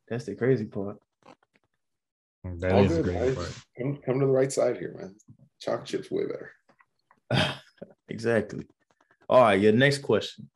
[0.08, 0.96] That's the crazy part.
[2.60, 3.34] That All is a good, great man.
[3.34, 3.52] part.
[3.76, 5.14] Come, come to the right side here, man.
[5.60, 6.50] Chocolate chips way better.
[8.08, 8.66] exactly.
[9.28, 10.48] All right, your next question.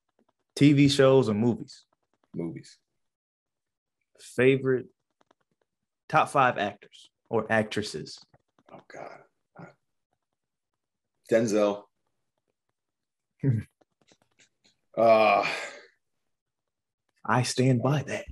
[0.57, 1.85] TV shows or movies?
[2.35, 2.79] Movies.
[4.19, 4.87] Favorite
[6.09, 8.19] top five actors or actresses?
[8.73, 9.19] Oh God.
[9.59, 9.65] Uh,
[11.31, 11.83] Denzel.
[14.97, 15.47] uh
[17.25, 18.27] I stand by that.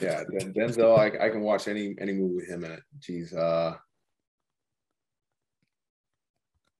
[0.00, 0.98] yeah, Denzel.
[0.98, 2.82] I, I can watch any any movie with him in it.
[3.00, 3.36] Jeez.
[3.36, 3.76] Uh,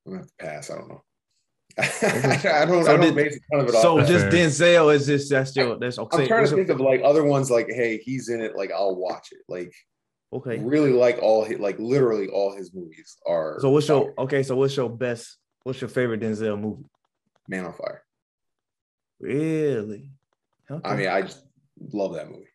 [0.09, 0.71] I'm gonna have to pass.
[0.71, 1.03] I don't know.
[1.79, 2.85] I don't.
[2.85, 4.07] So I don't did- base a ton of it So off.
[4.07, 4.13] that.
[4.13, 4.33] just fair.
[4.79, 6.23] Denzel is just that's your that's okay.
[6.23, 7.51] I'm trying to think of like other ones.
[7.51, 8.57] Like, hey, he's in it.
[8.57, 9.41] Like, I'll watch it.
[9.49, 9.73] Like,
[10.33, 10.59] okay.
[10.59, 13.59] really like all his, like literally all his movies are.
[13.61, 14.15] So what's your fire.
[14.19, 14.43] okay?
[14.43, 15.37] So what's your best?
[15.63, 16.85] What's your favorite Denzel movie?
[17.49, 18.03] Man on Fire?
[19.21, 20.11] Really?
[20.71, 20.89] Okay.
[20.89, 21.45] I mean, I just
[21.93, 22.49] love that movie.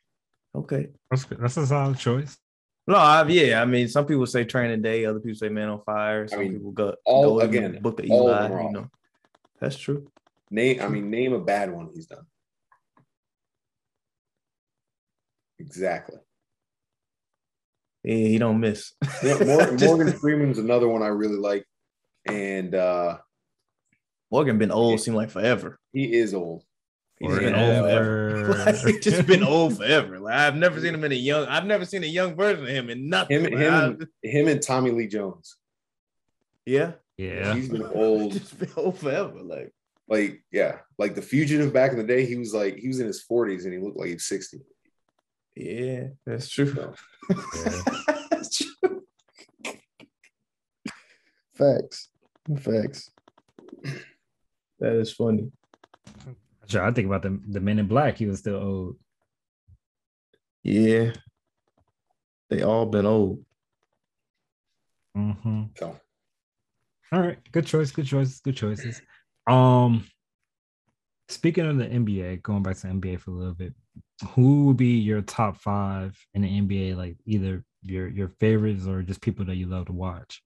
[0.56, 0.89] okay.
[1.12, 1.39] That's, good.
[1.39, 2.38] That's a solid choice.
[2.86, 3.62] No, I, yeah.
[3.62, 6.28] I mean, some people say Training Day, other people say Man on Fire.
[6.28, 8.64] Some mean, people go all- go again, Book of Eli.
[8.64, 8.90] You know,
[9.60, 10.12] that's true.
[10.52, 10.82] Name.
[10.82, 12.26] I mean, name a bad one he's done.
[15.60, 16.18] Exactly.
[18.04, 18.92] Yeah, he don't miss.
[19.24, 21.66] Yeah, Morgan, Morgan Freeman's another one I really like,
[22.28, 23.18] and uh
[24.30, 25.80] Morgan been old, seem like forever.
[25.94, 26.64] he is old.
[27.30, 28.45] He's been old forever.
[28.45, 28.63] Forever.
[28.65, 30.19] like, he's just been old forever.
[30.19, 31.45] Like I've never seen him in a young.
[31.47, 33.38] I've never seen a young version of him in nothing.
[33.38, 35.55] Him, Like, him, and, him, and Tommy Lee Jones.
[36.65, 37.53] yeah, Yeah.
[37.55, 38.34] He's been old.
[38.39, 39.41] just been old forever.
[39.41, 39.74] Like
[40.09, 42.26] Like, yeah, like the fugitive back in the day.
[42.26, 44.59] He was like he was in his 40s and he looked like he was 60.
[45.55, 46.74] yeah, that's true.
[46.74, 46.93] So,
[48.32, 49.03] That's true.
[51.55, 52.09] Facts.
[52.57, 53.11] Facts.
[54.80, 55.51] That is funny.
[56.68, 58.18] Sure, I think about the the Men in Black.
[58.18, 58.97] He was still old.
[60.64, 61.14] Yeah.
[62.49, 63.43] They all been old.
[65.16, 65.99] hmm so
[67.11, 67.91] All right, good choice.
[67.91, 68.39] Good choices.
[68.39, 69.01] Good choices.
[69.47, 70.05] Um,
[71.30, 73.74] speaking of the NBA, going back to NBA for a little bit,
[74.30, 76.95] who would be your top five in the NBA?
[76.95, 80.41] Like either your your favorites or just people that you love to watch.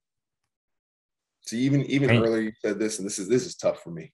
[1.41, 2.17] see, even even Hey.
[2.17, 4.11] earlier you said this, and this is this is tough for me.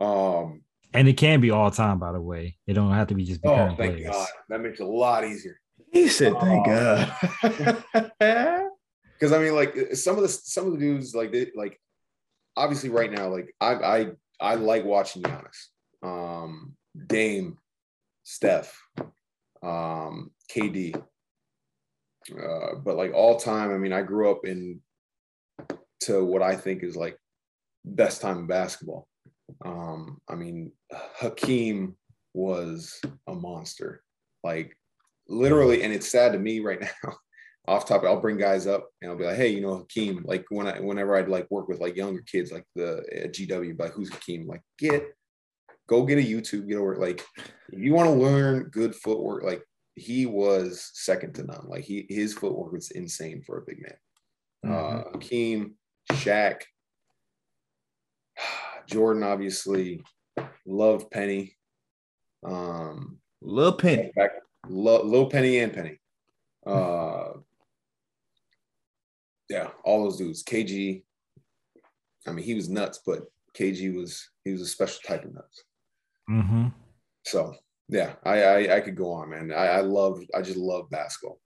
[0.00, 0.62] Um
[0.94, 2.56] And it can be all time, by the way.
[2.66, 4.10] It don't have to be just be oh thank players.
[4.10, 4.28] God.
[4.48, 5.60] That makes it a lot easier.
[5.92, 7.14] He said, thank God.
[7.42, 11.80] because I mean, like uh, some of the some of the dudes, like they, like
[12.56, 14.06] obviously right now, like I I
[14.40, 15.66] I like watching Giannis,
[16.02, 16.74] um,
[17.06, 17.58] Dame,
[18.22, 18.80] Steph,
[19.62, 23.72] um, KD, uh, but like all time.
[23.72, 24.80] I mean, I grew up in
[26.02, 27.18] to what I think is like
[27.84, 29.08] best time in basketball.
[29.64, 31.96] Um, I mean, Hakeem
[32.32, 34.02] was a monster,
[34.42, 34.76] like
[35.28, 37.14] literally, and it's sad to me right now
[37.66, 40.44] off topic, I'll bring guys up and I'll be like, hey, you know, Hakeem, like
[40.50, 44.12] when I whenever I'd like work with like younger kids, like the GW, like who's
[44.12, 44.46] Hakeem?
[44.46, 45.06] Like, get
[45.88, 47.24] go get a YouTube, get over like
[47.72, 49.62] if you want to learn good footwork, like
[49.94, 51.66] he was second to none.
[51.66, 54.74] Like he his footwork was insane for a big man.
[54.74, 55.74] Uh Hakeem,
[56.12, 56.62] Shaq,
[58.86, 60.02] Jordan, obviously,
[60.66, 61.56] loved Penny.
[62.44, 64.10] Um, Lil Penny.
[64.14, 64.32] back
[64.68, 65.98] Lo- Lil Penny and Penny.
[66.66, 67.32] Uh,
[69.48, 70.42] yeah, all those dudes.
[70.42, 71.02] KG.
[72.26, 73.20] I mean, he was nuts, but
[73.56, 75.64] KG was he was a special type of nuts.
[76.30, 76.68] Mm-hmm.
[77.24, 77.54] So
[77.88, 79.52] yeah, I I, I could go on, man.
[79.52, 81.38] I, I love I just love basketball.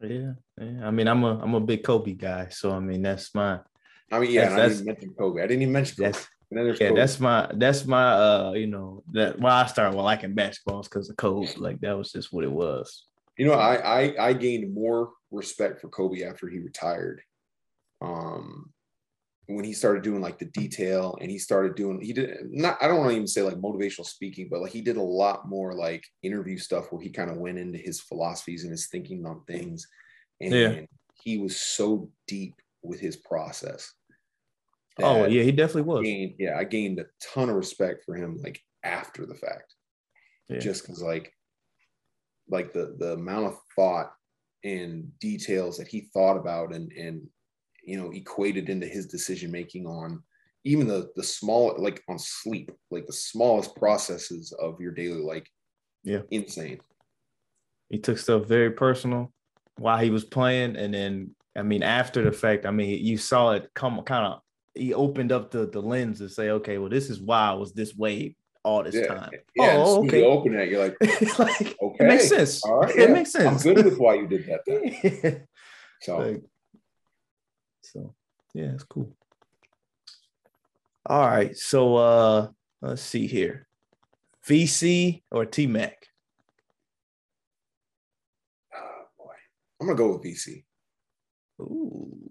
[0.00, 0.86] Yeah, yeah.
[0.86, 3.60] I mean, I'm a I'm a big Kobe guy, so I mean that's my
[4.10, 5.42] I mean, yeah, That's- I that's- didn't even mention Kobe.
[5.42, 6.12] I didn't even mention Kobe.
[6.12, 7.00] that's And then there's yeah, Kobe.
[7.00, 10.88] that's my that's my uh you know that why I started well liking basketball is
[10.88, 11.48] because of Kobe.
[11.56, 13.04] Like that was just what it was.
[13.36, 17.20] you know, I, I I gained more respect for Kobe after he retired.
[18.00, 18.72] Um,
[19.46, 22.86] when he started doing like the detail and he started doing he did not I
[22.86, 25.72] don't want to even say like motivational speaking, but like he did a lot more
[25.74, 29.42] like interview stuff where he kind of went into his philosophies and his thinking on
[29.46, 29.86] things.
[30.40, 30.80] And Yeah.
[31.14, 33.92] he was so deep with his process.
[35.00, 36.04] Oh yeah, he definitely I was.
[36.04, 39.74] gained, yeah, I gained a ton of respect for him like after the fact
[40.48, 40.58] Yeah.
[40.58, 41.32] just because like
[42.48, 44.12] like the the amount of thought
[44.64, 47.22] and details that he thought about and and
[47.84, 50.22] you know equated into his decision making on
[50.64, 55.48] even the the small like on sleep like the smallest processes of your daily like
[56.02, 56.22] Yeah.
[56.30, 56.80] insane
[57.88, 59.32] He took stuff very personal
[59.78, 63.52] while he was playing, and then I mean after the fact, I mean you saw
[63.52, 64.40] it come kind of.
[64.74, 67.72] He opened up the the lens to say, okay, well this is why I was
[67.72, 69.30] this way all this yeah time.
[69.56, 70.20] yeah and Oh, okay.
[70.20, 70.96] you open it you're like
[71.38, 72.62] like okay it makes sense.
[72.64, 73.64] all right it makes sense.
[73.64, 75.46] i'm good with why you did that
[76.02, 76.42] so Like,
[77.82, 78.14] so
[78.54, 79.10] yeah, it's cool.
[81.06, 81.56] All right.
[81.56, 82.48] So uh
[82.82, 83.66] let's see here.
[84.46, 85.96] VC or T Mac?
[88.74, 89.32] oh boy
[89.80, 90.64] i'm gonna go with vc
[91.60, 92.30] Ooh,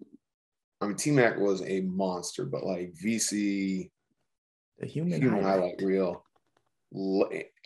[0.82, 3.90] i mean t-mac was a monster but like vc
[4.80, 5.72] the human, human highlight.
[5.80, 6.24] highlight reel.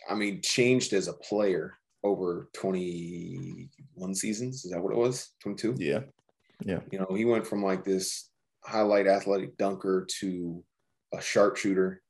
[0.08, 4.64] I mean, changed as a player over 21 seasons.
[4.64, 5.30] Is that what it was?
[5.40, 5.74] 22?
[5.78, 6.00] Yeah.
[6.64, 6.80] Yeah.
[6.90, 8.30] You know, he went from like this
[8.64, 10.64] highlight athletic dunker to
[11.14, 12.02] a sharpshooter.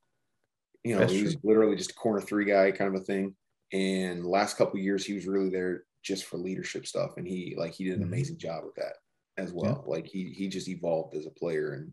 [0.85, 1.41] You know, That's he was true.
[1.45, 3.35] literally just a corner three guy kind of a thing.
[3.73, 7.55] And last couple of years, he was really there just for leadership stuff, and he
[7.59, 8.07] like he did an Mhm.
[8.09, 8.95] amazing job with that
[9.39, 9.85] as well.
[9.87, 11.93] Like he he just evolved as a player, and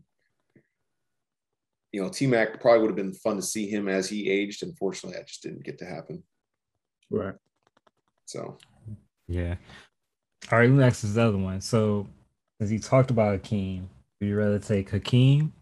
[1.92, 4.62] you know, T Mac probably would have been fun to see him as he aged.
[4.62, 6.22] Unfortunately, that just didn't get to happen.
[7.10, 7.34] Right.
[8.26, 8.58] So
[9.28, 9.56] Yeah.
[10.50, 11.60] All right, let me ask this other one.
[11.60, 12.08] So,
[12.60, 13.88] as you talked about Hakeem,
[14.18, 15.52] would you rather take Hakeem,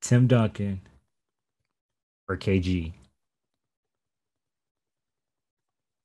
[0.00, 0.80] Tim Duncan,
[2.28, 2.92] or KG?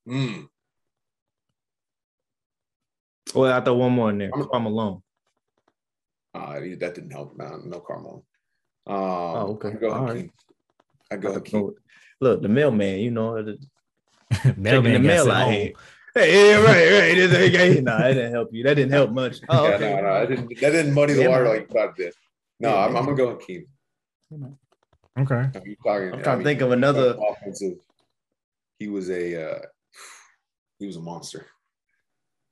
[0.08, 0.48] mm,
[3.34, 4.32] Well, I thought one more in there.
[4.36, 5.02] I'm- I'm alone.
[6.36, 7.38] uh, that didn't help.
[7.38, 8.24] No, no Carmelo.
[8.88, 9.70] Um, Oh, okay.
[9.70, 10.16] I'd go All right.
[10.16, 10.32] Hakeem.
[11.12, 11.70] I'd go Hakeem.
[12.22, 13.58] Look, the mailman, you know, the,
[14.58, 15.74] Mailman the mail sent out here.
[16.16, 17.16] Hey, yeah, right, right.
[17.16, 17.84] This ain't.
[17.84, 18.64] Nah, that didn't help you.
[18.64, 19.42] That didn't help much.
[19.50, 19.94] Oh, yeah, okay.
[19.96, 21.54] no, no, that didn't, that didn't muddy the Yeah, water man.
[21.54, 22.14] like you thought it did.
[22.60, 22.96] No, Yeah, I'm.
[22.98, 23.68] I'm gonna go Hakeem.
[24.32, 25.36] Okay.
[25.36, 26.14] I'm talking.
[26.14, 27.16] I'm trying to think of another.
[27.20, 27.78] offensive.
[28.80, 29.60] He was a uh,
[30.80, 31.46] he was a monster.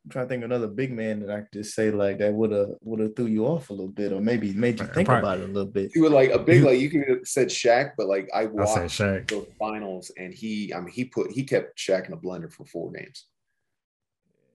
[0.04, 2.34] I'm trying to think of another big man that I could just say like that
[2.34, 5.08] would have would have threw you off a little bit, or maybe made you think
[5.08, 5.92] Probably- about it a little bit.
[5.96, 8.44] You were like a big like you could have said Shaq, but like I I
[8.46, 9.28] said watched Shaq.
[9.30, 12.66] those finals and he I mean he put he kept Shaq in a blender for
[12.66, 13.26] four games.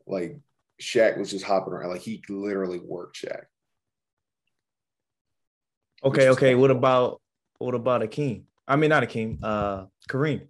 [0.04, 0.36] Like
[0.82, 3.44] Shaq was just hopping around like he literally worked Shaq.
[6.04, 6.54] Okay, okay.
[6.56, 7.20] What about
[7.58, 8.42] what about Akeem?
[8.68, 9.38] I mean, not Akeem.
[9.42, 10.48] Uh, Kareem.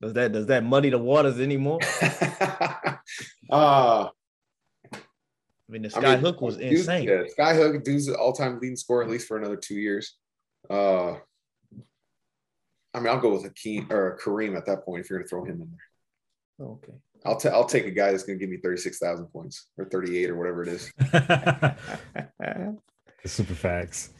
[0.00, 1.80] Does that does that muddy the waters anymore?
[3.50, 4.08] uh
[5.70, 7.06] I mean, the I sky mean, hook was dude, insane.
[7.06, 10.16] Yeah, Sky Hook, dude's the all-time leading scorer at least for another two years.
[10.68, 11.12] Uh,
[12.92, 15.30] I mean, I'll go with Hakeem or Kareem at that point if you're going to
[15.30, 15.70] throw him in
[16.58, 16.66] there.
[16.66, 16.92] Okay.
[17.24, 19.84] I'll ta- I'll take a guy that's going to give me thirty-six thousand points or
[19.84, 20.90] thirty-eight or whatever it is.
[23.32, 24.10] Super facts.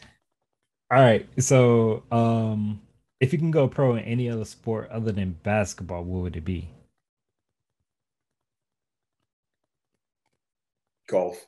[0.92, 1.26] All right.
[1.42, 2.80] So, um,
[3.20, 6.44] if you can go pro in any other sport other than basketball, what would it
[6.44, 6.70] be?
[11.08, 11.46] Golf.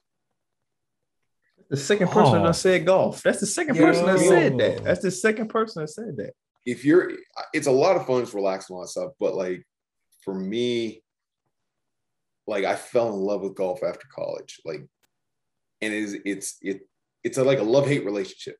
[1.70, 2.44] the second person Oh.
[2.46, 3.22] that said golf.
[3.22, 4.84] That's the second person that said that.
[4.84, 6.34] That's the second person that said that.
[6.66, 7.12] If you're,
[7.54, 9.12] it's a lot of fun, it's relaxing, all that stuff.
[9.18, 9.64] But like
[10.22, 11.02] for me,
[12.46, 14.60] like I fell in love with golf after college.
[14.66, 14.80] Like,
[15.80, 16.80] and it is it's it
[17.24, 18.56] it's a, like a love hate relationship.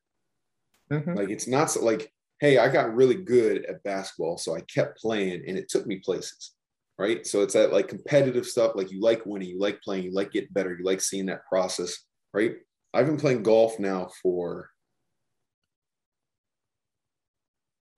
[0.91, 1.15] Mhm.
[1.15, 2.11] Like it's not so like,
[2.43, 5.99] hey, I got really good at basketball, so I kept playing and it took me
[5.99, 6.51] places.
[6.99, 7.25] Right.
[7.25, 10.33] So it's that like competitive stuff, like you like winning, you like playing, you like
[10.33, 11.97] getting better, you like seeing that process.
[12.33, 12.55] Right.
[12.93, 14.69] I've been playing golf now for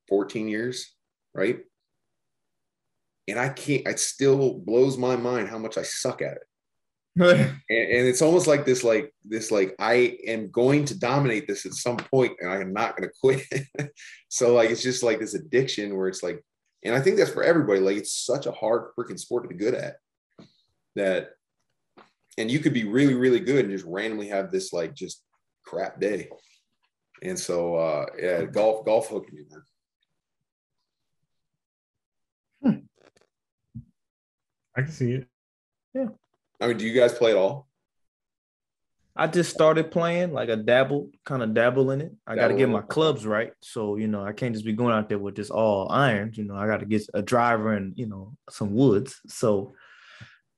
[0.10, 0.94] 14 years,
[1.34, 1.62] right?
[3.28, 6.44] And I can't, it still blows my mind how much I suck at it
[7.20, 11.66] and, and it's almost like this like this like i am going to dominate this
[11.66, 13.90] at some point and i'm not going to quit.
[14.28, 16.44] So like it's just like this addiction where it's like
[16.84, 19.56] and i think that's for everybody like it's such a hard freaking sport to be
[19.56, 19.96] good at
[20.98, 21.30] that
[22.38, 25.24] and you could be really really good and just randomly have this like just
[25.66, 26.30] crap day.
[27.24, 29.44] And so uh yeah golf golf hooked me
[32.62, 32.88] man.
[34.78, 35.28] I can see it.
[36.62, 37.68] I mean do you guys play at all
[39.18, 42.12] I just started playing, like a dabble, kind of dabble in it.
[42.28, 43.54] I got to get my clubs right.
[43.62, 46.38] So, you know, I can't just be going out there with just all irons.
[46.38, 49.22] You know, I got to get a driver and, you know, some woods.
[49.28, 49.74] So,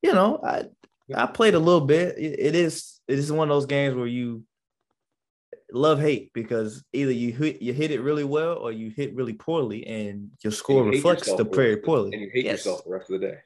[0.01, 0.63] you know, I
[1.13, 2.17] I played a little bit.
[2.17, 4.43] It- it is it is one of those games where you
[5.71, 9.33] love hate because either you hit you hit it really well or you hit really
[9.33, 12.09] poorly and your score you reflects the very rest of the- poorly.
[12.13, 13.37] and you hate Yes, yourself the rest of the day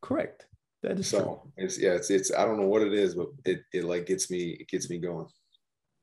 [0.00, 0.46] Correct.
[0.86, 1.18] That is true.
[1.18, 4.06] So it's yeah, it's it's I don't know what it is, but it it like
[4.06, 5.26] gets me it gets me going.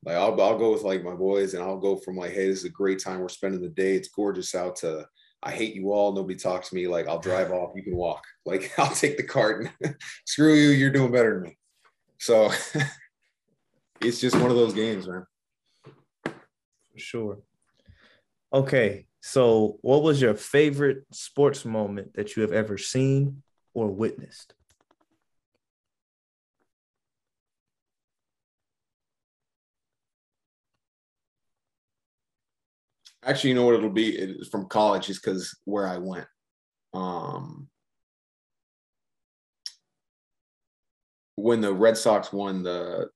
[0.03, 2.59] Like I'll I'll go with like my boys and I'll go from like, hey, this
[2.59, 3.21] is a great time.
[3.21, 3.95] We're spending the day.
[3.95, 5.07] It's gorgeous out to
[5.41, 6.11] I hate you all.
[6.11, 6.89] Nobody talks to me.
[6.89, 7.71] Like I'll drive off.
[7.75, 8.23] You can walk.
[8.45, 10.71] Like I'll take the cart and screw you.
[10.71, 11.57] You're doing better than me.
[12.17, 12.51] So
[14.01, 15.25] it's just one of those games, man.
[16.25, 17.37] For sure.
[18.53, 24.53] Okay, so what was your favorite sports moment that you have ever seen or witnessed?
[33.25, 36.27] Actually, you know what it'll be It's from college is because where I went.
[36.93, 37.69] Um,
[41.35, 43.09] when the Red Sox won the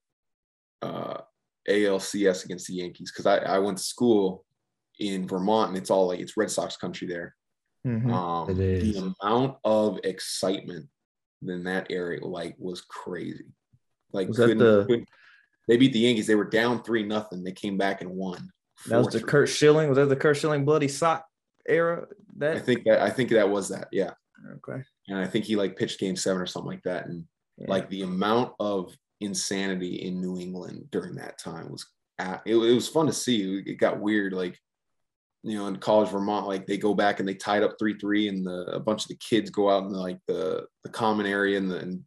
[0.82, 1.22] uh,
[1.70, 4.45] ALCS against the Yankees, because I, I went to school
[4.99, 7.36] in Vermont and it's all like it's Red Sox country there.
[7.86, 8.12] Mhm.
[8.12, 8.93] Um, It is.
[8.95, 10.88] The amount of excitement
[11.47, 13.45] in that area like was crazy.
[14.12, 15.08] Like Was couldn't, the- couldn't-
[15.68, 16.28] they beat the Yankees.
[16.28, 17.43] They were down three nothing.
[17.43, 18.49] They came back and won.
[18.88, 19.28] That was the 4-3.
[19.28, 19.90] Curt Schilling.
[19.90, 21.26] Was that the Curt Schilling bloody sock
[21.68, 22.08] era?
[22.38, 23.88] That I think that I think that was that.
[23.92, 24.12] Yeah.
[24.56, 24.84] okay.
[25.08, 27.08] And I think he like pitched game seven or something like that.
[27.08, 27.26] And
[27.58, 27.66] Yeah.
[27.70, 31.86] like the amount of insanity in New England during that time was
[32.20, 33.64] at, it, it was fun to see.
[33.66, 34.34] It got weird.
[34.34, 34.60] Like,
[35.44, 38.28] you know, in college Vermont, like they go back and they tied up three three,
[38.28, 41.26] and the a bunch of the kids go out in the, like the the common
[41.26, 42.04] area and, the, and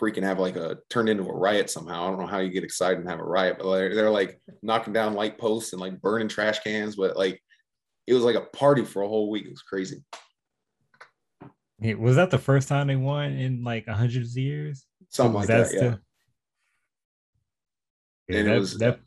[0.00, 2.04] freaking have like a turned into a riot somehow.
[2.06, 4.40] I don't know how you get excited and have a riot, but they're, they're like
[4.62, 6.96] knocking down light posts and like burning trash cans.
[6.96, 7.40] But like,
[8.06, 9.46] it was like a party for a whole week.
[9.46, 10.04] It was crazy.
[11.80, 14.84] Yeah, Was that the first time they won in like a hundred years?
[15.10, 15.58] Something like that.
[15.58, 15.66] Yeah.
[15.78, 15.98] still-
[18.28, 19.00] Yeah, And it that, was- that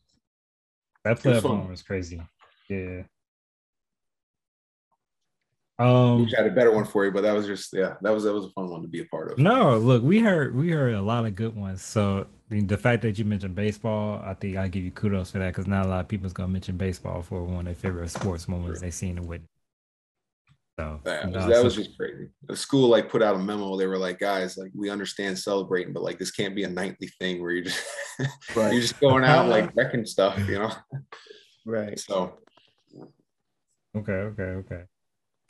[1.03, 1.69] that was fun.
[1.69, 2.21] was crazy.
[2.69, 3.03] Yeah.
[5.79, 8.23] Um We had a better one for you, but that was just yeah, that was
[8.23, 9.37] that was a fun one to be a part of.
[9.37, 11.83] no, look, we heard we heard a lot of good ones.
[11.83, 15.39] So I the fact that you mentioned baseball, I think I give you kudos for
[15.39, 18.09] that because not a lot of people's gonna mention baseball for one of their favorite
[18.09, 19.41] sports moments they've seen it with.
[20.79, 22.29] So That was, no, that so- was just crazy.
[22.43, 23.77] The school like put out a memo.
[23.77, 27.07] They were like, guys, like we understand celebrating, but like this can't be a nightly
[27.19, 27.83] thing where you're just
[28.55, 30.71] you're just going out like wrecking stuff, you know.
[31.65, 31.99] Right.
[31.99, 32.37] So
[33.95, 34.83] Okay, okay, okay.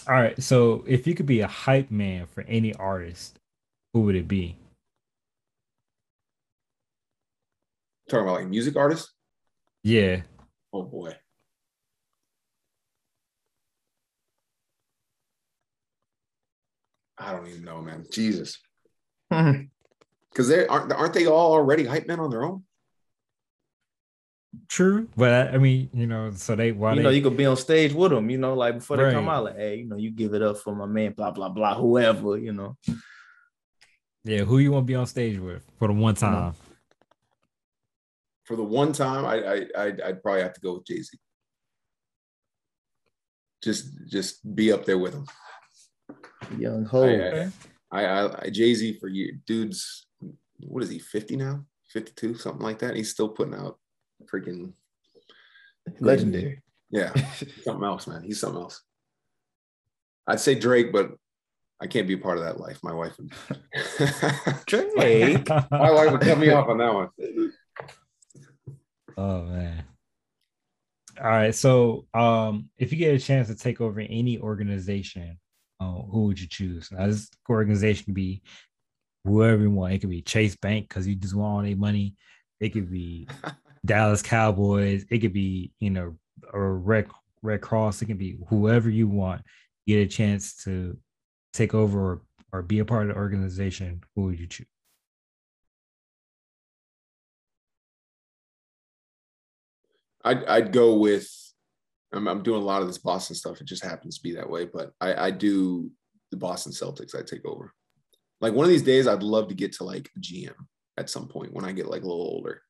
[0.08, 0.42] All right.
[0.42, 3.38] So if you could be a hype man for any artist,
[3.94, 4.58] who would it be?
[8.10, 9.14] talking about like music artists.
[9.84, 10.22] Yeah.
[10.74, 11.14] Oh boy.
[17.18, 18.06] I don't even know, man.
[18.12, 18.60] Jesus,
[19.30, 22.64] because they aren't aren't they all already hype men on their own?
[24.68, 25.08] True.
[25.16, 27.46] But I, I mean, you know, so they why you they know, you could be
[27.46, 29.98] on stage with them, you know, like before they come out, like, hey, you know,
[29.98, 32.78] you give it up for my man, blah, blah, blah, whoever, you know.
[34.24, 36.54] yeah, who you want to be on stage with for the one time?
[38.46, 41.18] For the one time, I I I'd, I'd probably have to go with Jay Z.
[43.64, 45.26] Just just be up there with him.
[46.58, 47.04] Young Hov.
[47.04, 47.52] I-
[47.90, 50.08] I, I, I Jay Z for you, dudes.
[50.60, 51.00] What is he?
[51.00, 51.64] Fifty now?
[51.90, 52.98] Fifty-two, something like that.
[52.98, 53.80] He's still putting out
[54.32, 54.74] freaking
[56.00, 56.62] Legendary.
[56.90, 57.14] yeah,
[57.64, 58.24] something else, man.
[58.24, 58.82] He's something else.
[60.28, 61.12] I'd say Drake, but
[61.82, 62.80] I can't be a part of that life.
[62.84, 63.32] My wife would.
[64.66, 65.48] Drake.
[65.48, 67.10] My wife would cut me off on that one.
[69.16, 69.84] Oh man.
[71.20, 71.56] All right.
[71.56, 75.40] So um if you get a chance to take over any organization,
[75.80, 76.90] uh, who would you choose?
[76.92, 78.42] Now this organization can be
[79.24, 79.94] whoever you want.
[79.94, 82.16] It could be Chase Bank because you just want all their money.
[82.60, 83.28] It could be
[83.88, 85.06] Dallas Cowboys.
[85.10, 86.16] It could be, you know,
[86.54, 87.08] or Red
[87.42, 88.02] Red Cross.
[88.02, 89.42] It can be whoever you want.
[89.88, 90.98] Get a chance to
[91.54, 92.22] take over or,
[92.52, 94.04] or be a part of the organization.
[94.16, 94.68] Who would you choose?
[100.24, 101.30] I'd, I'd go with
[102.14, 103.62] I'm, I'm doing a lot of this Boston stuff.
[103.62, 105.92] It just happens to be that way, but I, I do
[106.32, 107.16] the Boston Celtics.
[107.16, 107.74] I take over.
[108.40, 110.54] Like one of these days, I'd love to get to like GM
[110.98, 112.62] at some point when I get like a little older,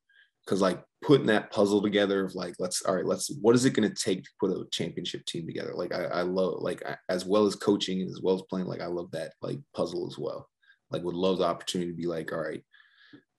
[0.48, 3.72] because like putting that puzzle together of like let's all right, let's what is it
[3.72, 5.74] going to take to put a championship team together?
[5.76, 8.68] Like I, I love like I, as well as coaching and as well as playing.
[8.68, 10.49] Like I love that like puzzle as well.
[10.90, 12.64] Like would love the opportunity to be like all right,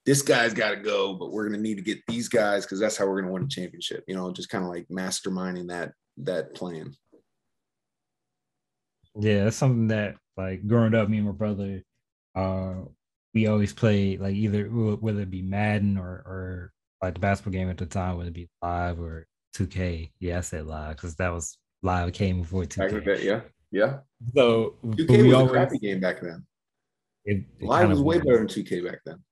[0.04, 2.78] this guy's got to go, but we're going to need to get these guys because
[2.78, 4.04] that's how we're going to win a championship.
[4.06, 6.94] You know, just kind of like masterminding that that plan.
[9.18, 11.82] Yeah, that's something that like growing up, me and my brother,
[12.36, 12.74] uh,
[13.32, 16.72] we always played like either whether it be Madden or or
[17.02, 19.26] like the basketball game at the time, would it be live or
[19.56, 20.10] 2K.
[20.20, 23.04] Yeah, I said live because that was live came before Back in 2K.
[23.04, 23.98] day, yeah, yeah.
[24.34, 26.44] So 2K we was a always crappy game back then.
[27.24, 29.22] it, it Live was of way better than 2K back then.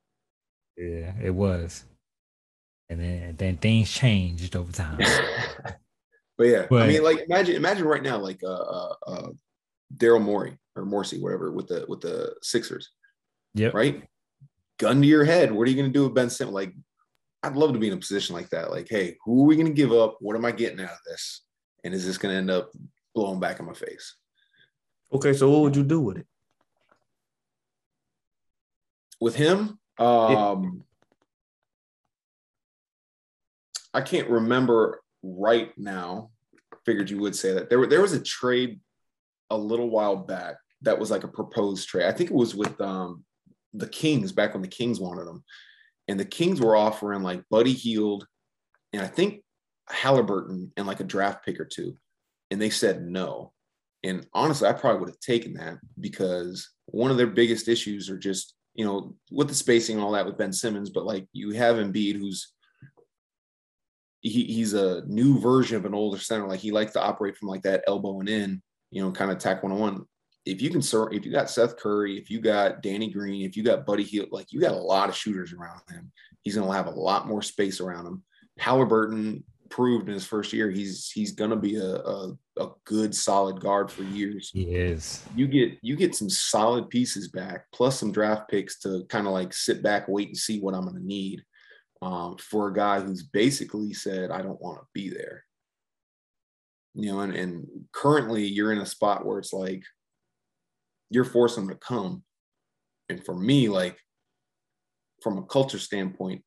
[0.77, 1.85] Yeah, it was.
[2.89, 5.01] And then then things changed over time.
[6.39, 9.29] But yeah, I mean, like imagine imagine right now, like uh, uh, uh
[9.97, 12.91] Daryl Morey or Morrissey, whatever, with the with the Sixers,
[13.55, 13.71] Yeah.
[13.73, 14.03] right?
[14.79, 15.51] Gun to your head.
[15.51, 16.55] What are you going to do with Ben Simmons?
[16.55, 16.75] Like,
[17.47, 18.71] I'd love to be in a position like that.
[18.71, 20.17] Like, hey, who are we going to give up?
[20.21, 21.43] What am I getting out of this?
[21.85, 22.71] And is this going to end up
[23.15, 24.17] blowing back in my face?
[25.13, 26.27] Okay, so what would you do with it?
[29.21, 30.83] with him um
[33.95, 36.31] i can't remember right now
[36.85, 38.81] figured you would say that there, there was a trade
[39.51, 42.79] a little while back that was like a proposed trade i think it was with
[42.81, 43.25] um
[43.75, 45.43] the kings back when the kings wanted him
[46.09, 48.27] and the kings were offering like Buddy Hield
[48.93, 49.43] and i think
[49.89, 51.97] halliburton and like a draft pick or two
[52.51, 53.53] and they said no
[54.03, 58.19] and honestly i probably would have taken that because one of their biggest issues are
[58.19, 61.53] just you know, with the spacing and all that with Ben Simmons, but like you
[61.53, 62.53] have Embiid who's
[64.21, 66.47] he, he's a new version of an older center.
[66.47, 69.65] Like he likes to operate from like that elbow and in, you know, kind of
[69.65, 70.05] on one.
[70.47, 70.81] If you can,
[71.13, 74.29] if you got Seth Curry, if you got Danny Green, if you got Buddy Hield,
[74.31, 76.13] like you got a lot of shooters around him.
[76.43, 78.23] He's going to have a lot more space around him.
[78.59, 83.15] Halliburton proved in his first year he's he's going to be a, a, a good
[83.15, 84.51] solid guard for years.
[84.55, 85.25] He is.
[85.35, 89.33] You get you get some solid pieces back, plus some draft picks to kind of
[89.33, 91.43] like sit back, wait and see what I'm going to need
[92.03, 95.45] um, for a guy who's basically said, I don't want to be there.
[96.95, 99.83] You know, and, and currently you're in a spot where it's like
[101.11, 102.23] you're forcing them to come.
[103.09, 103.99] And for me, like
[105.23, 106.43] from a culture standpoint,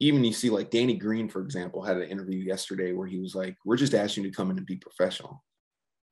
[0.00, 3.34] even you see like Danny Green, for example, had an interview yesterday where he was
[3.34, 5.42] like, We're just asking you to come in and be professional.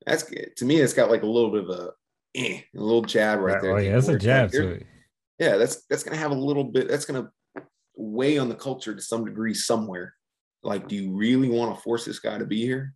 [0.06, 0.56] That's good.
[0.56, 1.90] to me, it's got like a little bit of a
[2.34, 3.76] eh, a little jab right there.
[3.76, 4.82] Oh, yeah, that's a jab to.
[5.38, 7.30] Yeah, that's that's gonna have a little bit, that's gonna
[7.96, 10.14] weigh on the culture to some degree somewhere.
[10.62, 12.94] Like, do you really want to force this guy to be here?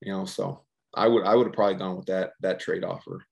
[0.00, 0.64] You know, so
[0.94, 3.24] I would I would have probably gone with that that trade offer.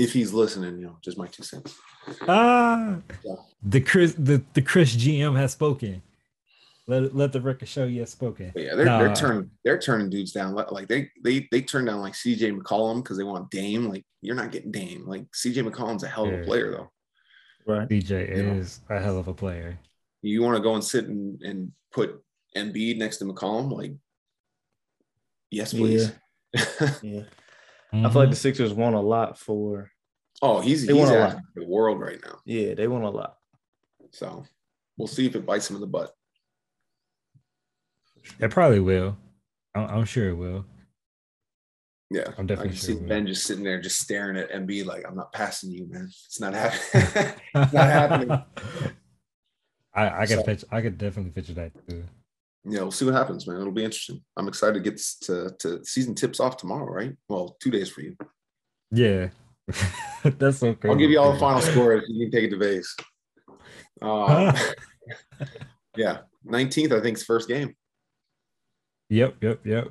[0.00, 1.78] If he's listening, you know, just my two cents.
[2.26, 3.34] Ah, yeah.
[3.62, 6.00] the Chris the, the Chris GM has spoken.
[6.86, 8.50] Let let the record show you has spoken.
[8.54, 8.98] But yeah, they're, nah.
[8.98, 10.54] they're turning they're turning dudes down.
[10.54, 13.90] Like they they they turn down like CJ McCollum because they want Dame.
[13.90, 15.06] Like you're not getting Dame.
[15.06, 16.90] Like CJ McCollum's a hell of a player though.
[17.66, 17.86] Right.
[17.86, 18.96] DJ is know?
[18.96, 19.78] a hell of a player.
[20.22, 22.22] You want to go and sit and, and put
[22.56, 23.70] Embiid next to McCollum?
[23.70, 23.92] Like,
[25.50, 26.10] yes, please.
[26.54, 26.90] Yeah.
[27.02, 27.22] yeah.
[27.92, 28.06] Mm-hmm.
[28.06, 29.90] I feel like the Sixers want a lot for.
[30.42, 31.32] Oh, he's they he's want a lot.
[31.54, 32.38] for the world right now.
[32.44, 33.36] Yeah, they want a lot.
[34.12, 34.44] So
[34.96, 36.12] we'll see if it bites him in the butt.
[38.38, 39.16] It probably will.
[39.74, 40.64] I'm, I'm sure it will.
[42.10, 44.84] Yeah, I'm definitely I can sure see Ben just sitting there, just staring at Embiid
[44.86, 46.08] like, "I'm not passing you, man.
[46.26, 47.34] It's not happening.
[47.54, 48.30] it's not happening."
[49.94, 50.64] I, I could so, pitch.
[50.70, 52.04] I could definitely picture that too.
[52.64, 53.60] Yeah, we'll see what happens, man.
[53.60, 54.22] It'll be interesting.
[54.36, 57.14] I'm excited to get to to season tips off tomorrow, right?
[57.28, 58.16] Well, two days for you.
[58.90, 59.30] Yeah,
[60.24, 62.04] that's so I'll give you all the final scores.
[62.08, 62.96] You can take it to base.
[64.02, 64.56] Uh,
[65.94, 67.76] yeah, 19th, I think, is first game.
[69.10, 69.88] Yep, yep, yep.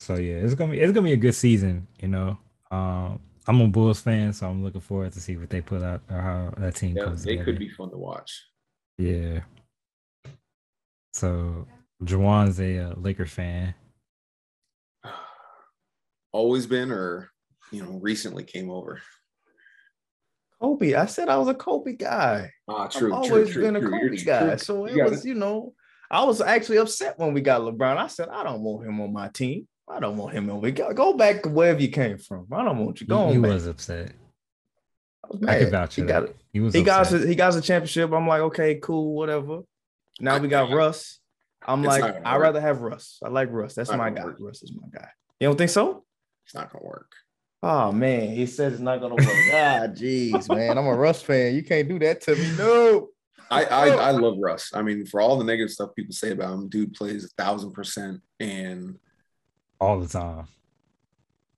[0.00, 1.86] So yeah, it's gonna be it's gonna be a good season.
[2.02, 2.38] You know,
[2.72, 6.02] um, I'm a Bulls fan, so I'm looking forward to see what they put out
[6.10, 7.22] or how that team yeah, comes.
[7.22, 7.44] They together.
[7.44, 8.44] could be fun to watch.
[8.98, 9.40] Yeah.
[11.12, 11.66] So
[12.02, 13.74] Juwan's a uh, Laker fan.
[16.32, 17.30] Always been, or
[17.70, 19.00] you know, recently came over.
[20.60, 20.94] Kobe.
[20.94, 22.50] I said I was a Kobe guy.
[22.68, 23.12] Ah, true.
[23.12, 24.56] I've always true, been true, a Kobe true, guy.
[24.56, 25.74] So it was, you know,
[26.10, 27.96] I was actually upset when we got LeBron.
[27.96, 29.66] I said, I don't want him on my team.
[29.86, 30.70] I don't want him over.
[30.70, 32.46] Go, go back to wherever you came from.
[32.52, 33.28] I don't want you going.
[33.28, 34.12] He, he was upset.
[35.22, 35.54] I, was mad.
[35.54, 35.94] I could vouch.
[35.94, 36.36] He got it.
[36.52, 36.72] He was.
[36.72, 37.12] He got.
[37.12, 38.12] Us, he got us a championship.
[38.12, 39.60] I'm like, okay, cool, whatever.
[40.20, 41.18] Now we got Russ.
[41.66, 43.18] I'm it's like, I'd rather have Russ.
[43.24, 43.74] I like Russ.
[43.74, 44.24] That's my guy.
[44.24, 44.36] Work.
[44.40, 45.08] Russ is my guy.
[45.40, 46.04] You don't think so?
[46.44, 47.10] It's not gonna work.
[47.62, 49.24] Oh man, he says it's not gonna work.
[49.26, 50.76] ah, jeez, man.
[50.76, 51.54] I'm a Russ fan.
[51.54, 52.56] You can't do that to me.
[52.58, 53.08] No.
[53.50, 54.70] I, I, I love Russ.
[54.74, 57.72] I mean, for all the negative stuff people say about him, dude plays a thousand
[57.72, 58.98] percent and
[59.80, 60.48] all the time.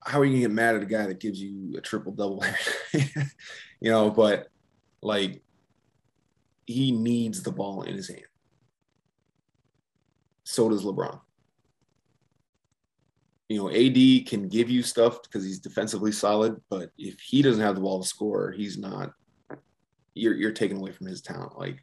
[0.04, 2.44] How are you gonna get mad at a guy that gives you a triple double?
[2.92, 4.48] you know, but
[5.02, 5.42] like
[6.66, 8.22] he needs the ball in his hand.
[10.46, 11.18] So does LeBron.
[13.48, 17.62] You know, AD can give you stuff because he's defensively solid, but if he doesn't
[17.62, 19.12] have the ball to score, he's not
[20.14, 21.58] you're you're taking away from his talent.
[21.58, 21.82] Like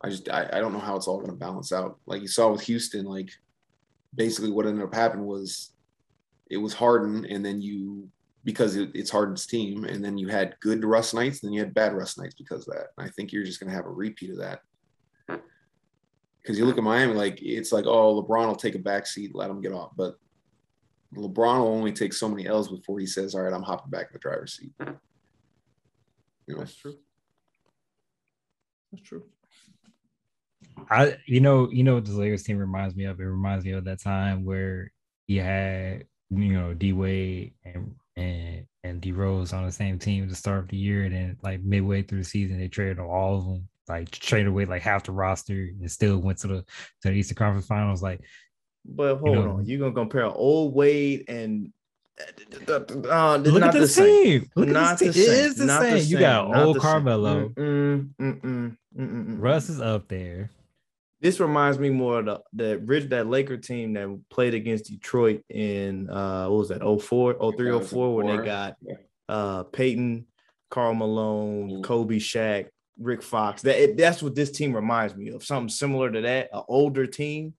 [0.00, 1.98] I just I, I don't know how it's all gonna balance out.
[2.06, 3.30] Like you saw with Houston, like
[4.14, 5.72] basically what ended up happening was
[6.48, 8.08] it was Harden, and then you
[8.44, 11.60] because it, it's Harden's team, and then you had good Russ nights, and then you
[11.60, 12.88] had bad Russ nights because of that.
[12.96, 14.60] And I think you're just gonna have a repeat of that.
[16.46, 19.34] Because you look at Miami, like it's like, oh, LeBron will take a back seat,
[19.34, 19.90] let him get off.
[19.96, 20.14] But
[21.12, 24.06] LeBron will only take so many L's before he says, All right, I'm hopping back
[24.06, 24.70] in the driver's seat.
[24.78, 24.86] You
[26.46, 26.58] know?
[26.58, 26.94] That's true.
[28.92, 29.24] That's true.
[30.88, 33.18] I you know you know what the Lakers team reminds me of.
[33.18, 34.92] It reminds me of that time where
[35.26, 40.22] you had you know D Wade and and and D Rose on the same team
[40.22, 43.00] at the start of the year, and then like midway through the season they traded
[43.00, 46.56] all of them, like traded away like half the roster, and still went to the
[47.02, 48.02] to the Eastern Conference Finals.
[48.02, 48.20] Like,
[48.84, 51.72] but hold you know, on, you're gonna compare old Wade and
[52.18, 54.50] uh, Look at the, the same.
[54.56, 55.22] Look not at the same.
[55.22, 55.94] It is the same.
[55.94, 57.52] The you got not old Carmelo.
[58.94, 60.50] Russ is up there.
[61.20, 65.42] This reminds me more of the the Rich that Laker team that played against Detroit
[65.48, 68.76] in uh what was that 04, 03, 04 when they got
[69.28, 70.26] uh Peyton,
[70.70, 71.84] Karl Malone, Mm.
[71.84, 72.68] Kobe, Shaq,
[72.98, 73.62] Rick Fox.
[73.62, 75.44] That it, that's what this team reminds me of.
[75.44, 77.54] Something similar to that, an older team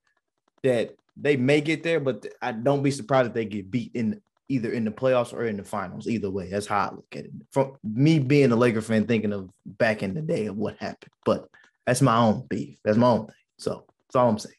[0.64, 4.22] that they may get there, but I don't be surprised if they get beat in
[4.49, 6.07] either in the playoffs or in the finals.
[6.07, 7.31] Either way, that's how I look at it.
[7.51, 11.11] From me being a Laker fan, thinking of back in the day of what happened,
[11.26, 11.49] but
[11.85, 12.80] that's my own beef.
[12.84, 13.35] That's my own thing.
[13.57, 14.53] So that's all I'm saying.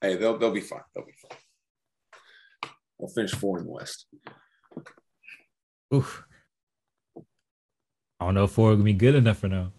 [0.00, 0.80] Hey, they'll they'll be fine.
[0.94, 1.38] They'll be fine.
[2.98, 4.06] They'll finish four in the West.
[5.92, 6.24] Oof.
[8.20, 9.72] I don't know if four will be good enough for them.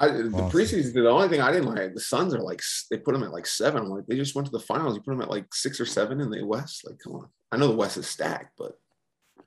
[0.00, 0.50] I, the Awesome.
[0.50, 3.32] preseason, the only thing I didn't like, the Suns are like they put them at
[3.32, 3.82] like seven.
[3.82, 4.94] I'm like they just went to the finals.
[4.94, 6.86] You put them at like six or seven in the West.
[6.86, 7.28] Like, come on.
[7.50, 8.78] I know the West is stacked, but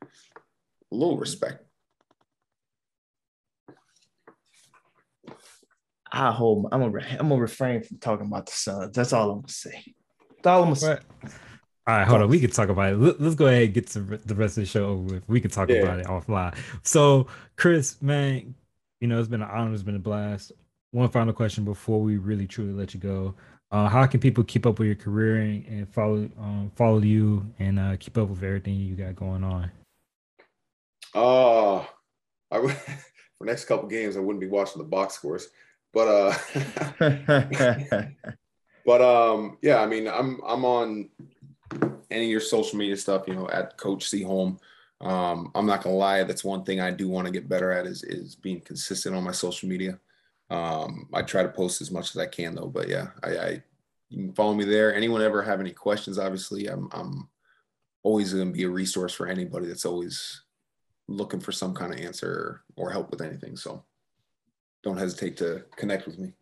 [0.02, 0.06] a
[0.92, 1.64] little respect.
[6.12, 6.68] I hold.
[6.74, 7.08] I'm gonna.
[7.18, 8.94] I'm gonna refrain from talking about the Suns.
[8.94, 9.82] That's all I'm gonna say.
[10.44, 10.98] That's all I'm gonna say.
[11.88, 12.30] All right, hold on.
[12.30, 12.98] We can talk about it.
[12.98, 15.28] Let, us go ahead and get to the rest of the show over with.
[15.28, 15.78] We can talk Yeah.
[15.78, 16.56] about it offline.
[16.84, 17.28] So,
[17.58, 18.54] Chris, man,
[19.00, 19.74] you know, it's been an honor.
[19.74, 20.52] It's been a blast.
[20.92, 23.34] One final question before we really truly let you go.
[23.72, 27.46] Uh, how can people keep up with your career and, and follow um, follow you
[27.58, 29.72] and uh, keep up with everything you got going on?
[31.16, 31.78] Uh
[32.52, 32.76] I would-
[33.38, 35.48] for next couple games, I wouldn't be watching the box scores,
[35.94, 36.34] but uh,
[38.86, 41.10] but um, yeah, I mean, I'm I'm on
[42.10, 44.60] any of your social media stuff, you know, at Coach Cholm.
[45.00, 47.88] Um, I'm not gonna lie, that's one thing I do want to get better at
[47.88, 50.00] is is being consistent on my social media.
[50.50, 53.64] Um, I try to post as much as I can though, but yeah, I, I
[54.10, 54.94] you can follow me there.
[54.94, 56.20] Anyone ever have any questions?
[56.20, 57.30] Obviously, I'm I'm
[58.04, 60.44] always gonna be a resource for anybody that's always
[61.08, 63.56] looking for some kind of answer or help with anything.
[63.56, 63.84] So
[64.84, 66.34] don't hesitate to connect with me.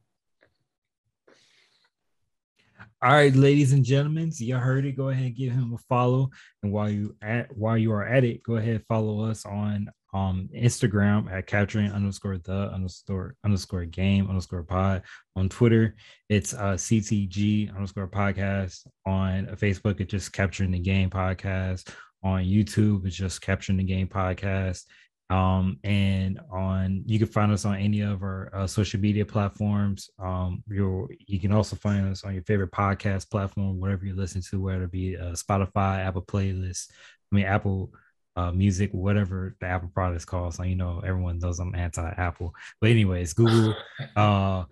[3.01, 4.97] All right, ladies and gentlemen, so you heard it.
[4.97, 6.31] Go ahead and give him a follow.
[6.61, 9.89] And while you at while you are at it, go ahead and follow us on
[10.13, 15.03] um Instagram at capturing underscore the underscore underscore game underscore pod.
[15.37, 15.95] On Twitter,
[16.27, 18.85] it's uh CTG underscore podcast.
[19.05, 21.93] On Facebook, it's just capturing the game podcast.
[22.21, 24.83] On YouTube, it's just capturing the game podcast
[25.29, 30.09] um and on you can find us on any of our uh, social media platforms.
[30.17, 34.41] Um you you can also find us on your favorite podcast platform whatever you listen
[34.49, 36.89] to whether it be uh, spotify apple playlist
[37.31, 37.91] i mean apple
[38.35, 40.53] uh, music whatever the apple product is called.
[40.53, 42.53] So you know everyone knows i'm anti-apple.
[42.81, 43.75] But anyways google
[44.15, 44.63] uh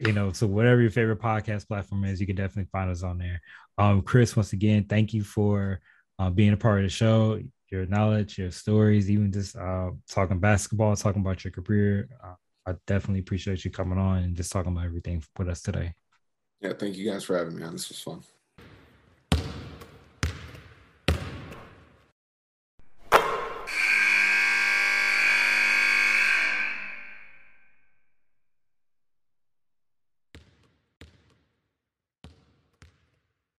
[0.00, 3.18] you know so whatever your favorite podcast platform is you can definitely find us on
[3.18, 3.40] there.
[3.78, 5.80] Um chris once again thank you for
[6.18, 7.40] uh, being a part of the show
[7.70, 12.08] your knowledge, your stories, even just uh, talking basketball, talking about your career.
[12.22, 12.34] Uh,
[12.66, 15.94] I definitely appreciate you coming on and just talking about everything with us today.
[16.60, 17.72] Yeah, thank you guys for having me on.
[17.72, 18.22] This was fun.